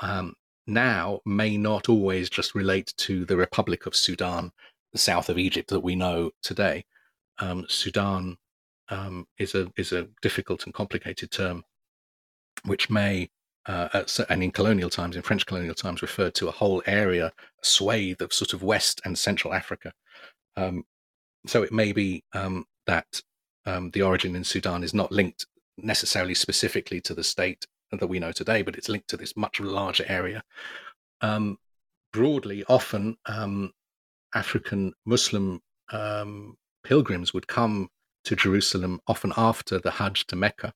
[0.00, 0.34] um,
[0.66, 4.50] now, may not always just relate to the Republic of Sudan,
[4.92, 6.84] the south of Egypt that we know today.
[7.38, 8.36] Um, Sudan
[8.88, 11.64] um, is a is a difficult and complicated term,
[12.64, 13.30] which may
[13.66, 17.32] uh, and in colonial times, in French colonial times, referred to a whole area, a
[17.66, 19.92] swathe of sort of West and Central Africa.
[20.56, 20.84] Um,
[21.46, 23.22] so it may be um, that
[23.66, 25.46] um, the origin in Sudan is not linked
[25.76, 29.60] necessarily specifically to the state that we know today, but it's linked to this much
[29.60, 30.42] larger area.
[31.20, 31.58] Um,
[32.12, 33.72] broadly, often um,
[34.34, 35.60] African Muslim
[35.92, 37.88] um, pilgrims would come
[38.24, 40.72] to Jerusalem often after the Hajj to Mecca.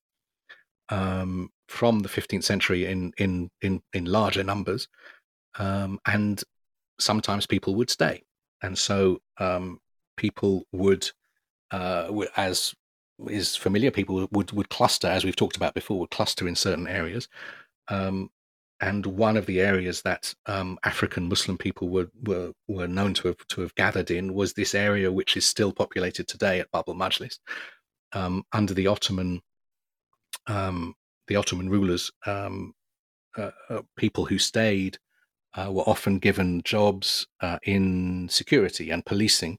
[0.88, 4.88] Um, from the 15th century in in in, in larger numbers,
[5.58, 6.42] um, and
[6.98, 8.22] sometimes people would stay,
[8.62, 9.78] and so um,
[10.16, 11.10] people would,
[11.70, 12.74] uh, as
[13.28, 16.88] is familiar, people would would cluster, as we've talked about before, would cluster in certain
[16.88, 17.28] areas.
[17.88, 18.30] Um,
[18.80, 23.28] and one of the areas that um, African Muslim people were, were were known to
[23.28, 26.84] have to have gathered in was this area, which is still populated today at Bab
[26.88, 27.38] al Majlis,
[28.12, 29.42] um, under the Ottoman
[30.46, 30.94] um,
[31.28, 32.74] the Ottoman rulers, um,
[33.36, 34.98] uh, uh, people who stayed
[35.56, 39.58] uh, were often given jobs uh, in security and policing,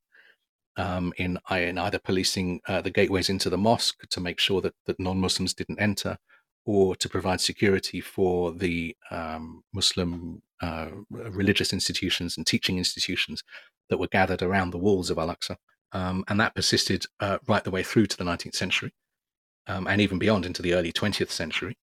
[0.77, 4.73] um, in, in, either policing uh, the gateways into the mosque to make sure that,
[4.85, 6.17] that non Muslims didn't enter,
[6.65, 13.43] or to provide security for the um, Muslim uh, religious institutions and teaching institutions
[13.89, 15.55] that were gathered around the walls of Al Aqsa.
[15.91, 17.05] Um, and that persisted
[17.47, 18.93] right the way through to the 19th century
[19.67, 21.77] um, and even beyond into the early 20th century.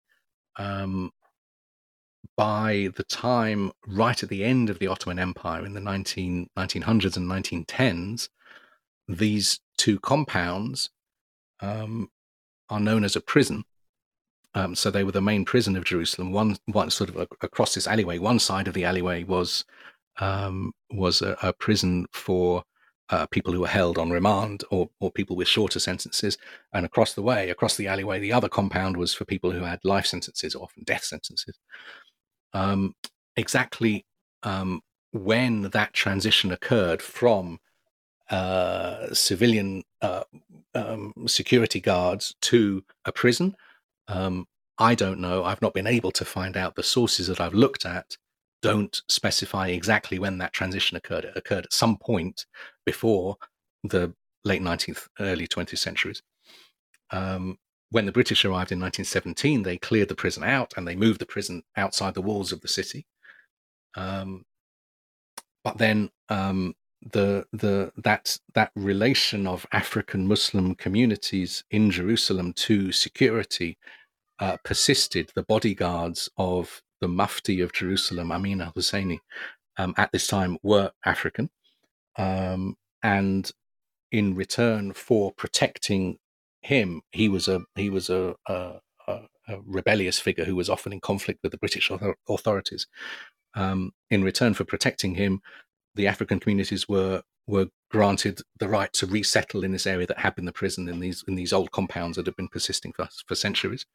[0.57, 1.11] Um,
[2.37, 7.16] by the time, right at the end of the Ottoman Empire in the 19, 1900s
[7.16, 8.29] and 1910s,
[9.09, 10.91] these two compounds
[11.61, 12.11] um,
[12.68, 13.64] are known as a prison.
[14.55, 16.33] Um, so they were the main prison of Jerusalem.
[16.33, 18.18] One, one sort of across this alleyway.
[18.18, 19.64] One side of the alleyway was
[20.18, 22.64] um, was a, a, prison for
[23.11, 26.37] uh, people who were held on remand or, or people with shorter sentences.
[26.73, 29.81] And across the way, across the alleyway, the other compound was for people who had
[29.85, 31.59] life sentences, or often death sentences.
[32.53, 32.95] Um,
[33.37, 34.05] exactly
[34.43, 34.81] um,
[35.13, 37.59] when that transition occurred from
[38.31, 40.25] uh, civilian uh,
[40.75, 43.57] um, security guards to a prison,
[44.09, 44.47] um,
[44.79, 45.45] I don't know.
[45.45, 46.75] I've not been able to find out.
[46.75, 48.17] The sources that I've looked at
[48.67, 51.25] don't specify exactly when that transition occurred.
[51.25, 52.47] It occurred at some point
[52.85, 53.37] before
[53.85, 54.12] the
[54.45, 56.23] late 19th, early 20th centuries.
[57.11, 57.59] Um,
[57.91, 61.27] when the British arrived in 1917, they cleared the prison out and they moved the
[61.27, 63.07] prison outside the walls of the city.
[63.95, 64.45] Um,
[65.62, 66.75] but then um,
[67.12, 73.79] the the that that relation of African Muslim communities in Jerusalem to security
[74.39, 75.31] uh, persisted.
[75.35, 79.20] The bodyguards of the Mufti of Jerusalem, Amin al Husseini,
[79.76, 81.51] um, at this time were African.
[82.16, 83.51] Um, and
[84.11, 86.18] in return for protecting
[86.61, 89.20] him, he was a he was a, a, a,
[89.64, 91.90] rebellious figure who was often in conflict with the British
[92.28, 92.86] authorities.
[93.55, 95.40] Um, in return for protecting him,
[95.94, 100.34] the African communities were were granted the right to resettle in this area that had
[100.34, 103.34] been the prison in these in these old compounds that have been persisting for for
[103.34, 103.86] centuries.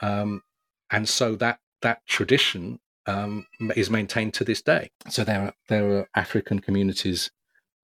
[0.00, 0.42] Um,
[0.90, 4.90] and so that that tradition um, is maintained to this day.
[5.08, 7.30] So there are there are African communities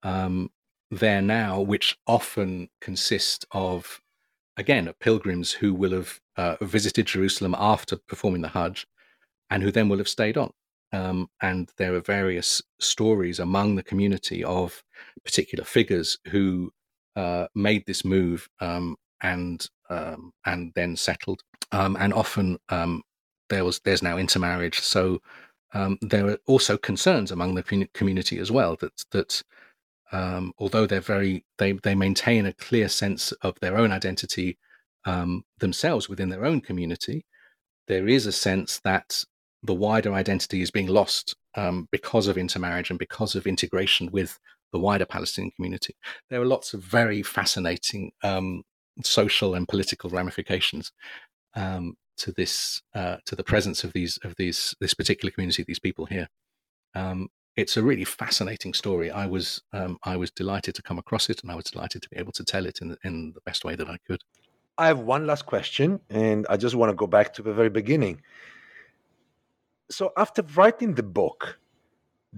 [0.04, 0.52] um,
[0.92, 4.02] there now, which often consist of
[4.58, 8.86] again pilgrims who will have uh, visited Jerusalem after performing the Hajj,
[9.50, 10.52] and who then will have stayed on.
[10.92, 14.84] Um, and there are various stories among the community of
[15.24, 16.72] particular figures who
[17.16, 21.42] uh, made this move um, and um, and then settled.
[21.72, 23.02] Um, and often um,
[23.50, 24.80] there was there's now intermarriage.
[24.80, 25.22] So
[25.74, 29.44] um, there are also concerns among the community as well that that
[30.12, 34.58] um, although they're very they they maintain a clear sense of their own identity
[35.06, 37.26] um, themselves within their own community,
[37.88, 39.24] there is a sense that
[39.64, 44.40] the wider identity is being lost um, because of intermarriage and because of integration with
[44.72, 45.96] the wider Palestinian community.
[46.30, 48.64] There are lots of very fascinating um,
[49.04, 50.92] social and political ramifications
[51.56, 55.80] um, to this uh, to the presence of these of these this particular community, these
[55.80, 56.30] people here.
[56.94, 59.12] Um, it's a really fascinating story.
[59.12, 62.10] I was um, I was delighted to come across it, and I was delighted to
[62.10, 64.22] be able to tell it in the, in the best way that I could.
[64.78, 67.70] I have one last question, and I just want to go back to the very
[67.70, 68.22] beginning.
[69.90, 71.60] So, after writing the book,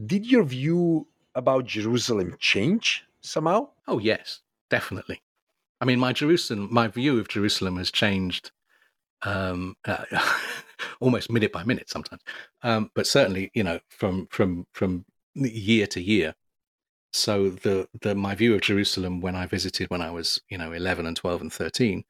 [0.06, 3.70] did your view about Jerusalem change somehow?
[3.88, 5.22] Oh yes, definitely.
[5.82, 8.52] I mean, my Jerusalem, my view of Jerusalem has changed
[9.24, 10.04] um, uh,
[11.00, 12.22] almost minute by minute sometimes.
[12.64, 15.06] Um, but certainly, you know, from from from
[15.36, 16.36] year to year.
[17.14, 20.72] So the the my view of Jerusalem when I visited when I was you know
[20.72, 22.04] eleven and twelve and thirteen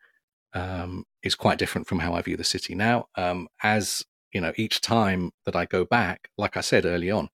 [0.54, 3.08] um, is quite different from how I view the city now.
[3.16, 4.04] Um, as
[4.34, 7.30] you know, each time that I go back, like I said early on,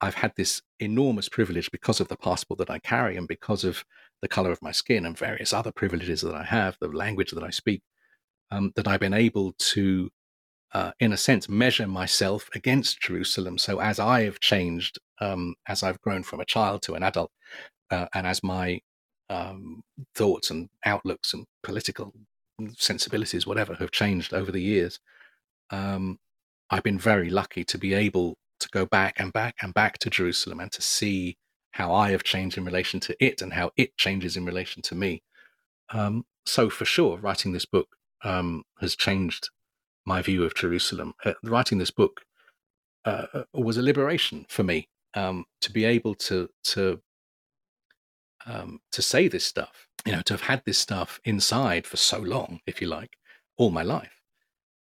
[0.00, 3.84] I've had this enormous privilege because of the passport that I carry and because of
[4.22, 7.42] the color of my skin and various other privileges that I have, the language that
[7.42, 7.82] I speak
[8.50, 10.10] um, that I've been able to,
[10.72, 13.58] uh, in a sense, measure myself against Jerusalem.
[13.58, 17.30] So as I have changed, um, as I've grown from a child to an adult,
[17.90, 18.80] uh, and as my
[19.30, 19.82] um,
[20.14, 22.12] thoughts and outlooks and political
[22.76, 24.98] sensibilities, whatever, have changed over the years,
[25.70, 26.18] um,
[26.70, 30.10] I've been very lucky to be able to go back and back and back to
[30.10, 31.36] Jerusalem and to see
[31.72, 34.94] how I have changed in relation to it and how it changes in relation to
[34.94, 35.22] me.
[35.90, 37.88] Um, so, for sure, writing this book
[38.24, 39.50] um, has changed
[40.06, 41.14] my view of Jerusalem.
[41.24, 42.22] Uh, writing this book
[43.04, 47.00] uh, uh, was a liberation for me um, to be able to to
[48.46, 49.86] um, to say this stuff.
[50.06, 53.10] You know, to have had this stuff inside for so long, if you like,
[53.56, 54.22] all my life,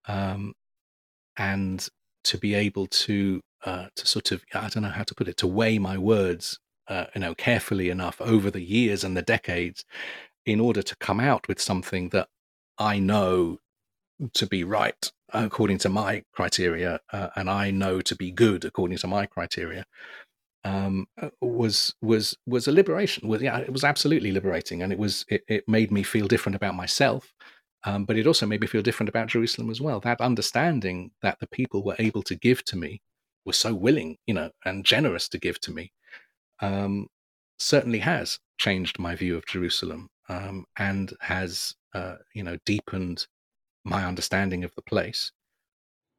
[0.07, 0.53] um,
[1.37, 1.87] and
[2.25, 5.37] to be able to uh, to sort of I don't know how to put it
[5.37, 9.85] to weigh my words uh, you know carefully enough over the years and the decades
[10.45, 12.29] in order to come out with something that
[12.77, 13.59] I know
[14.33, 18.97] to be right according to my criteria uh, and I know to be good according
[18.99, 19.85] to my criteria
[20.67, 21.07] um,
[21.41, 23.27] was was was a liberation.
[23.27, 26.55] Was yeah, it was absolutely liberating, and it was it, it made me feel different
[26.55, 27.33] about myself.
[27.85, 29.99] Um, but it also made me feel different about Jerusalem as well.
[29.99, 33.01] That understanding that the people were able to give to me,
[33.45, 35.91] were so willing, you know, and generous to give to me,
[36.59, 37.07] um,
[37.59, 43.27] certainly has changed my view of Jerusalem um, and has, uh, you know, deepened
[43.83, 45.31] my understanding of the place,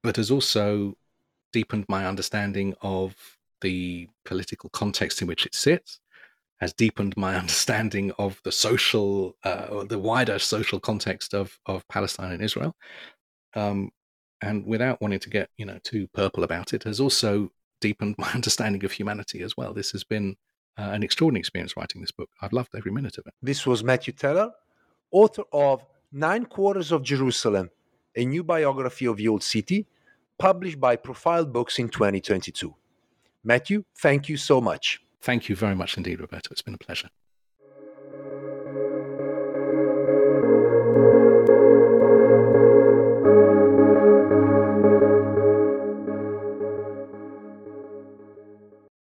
[0.03, 0.97] but has also
[1.53, 3.15] deepened my understanding of
[3.61, 6.01] the political context in which it sits,
[6.61, 11.87] has deepened my understanding of the social, uh, or the wider social context of of
[11.89, 12.75] Palestine and Israel.
[13.55, 13.91] Um,
[14.41, 17.51] and without wanting to get you know too purple about it, has also
[17.81, 19.73] deepened my understanding of humanity as well.
[19.75, 20.37] This has been
[20.79, 22.31] uh, an extraordinary experience writing this book.
[22.41, 23.35] I've loved every minute of it.
[23.43, 24.53] This was Matthew Teller,
[25.11, 27.71] author of Nine Quarters of Jerusalem,
[28.17, 29.87] a new biography of the Old City,
[30.39, 32.75] published by Profile Books in 2022.
[33.45, 35.01] Matthew, thank you so much.
[35.21, 36.51] Thank you very much indeed, Roberto.
[36.53, 37.11] It's been a pleasure.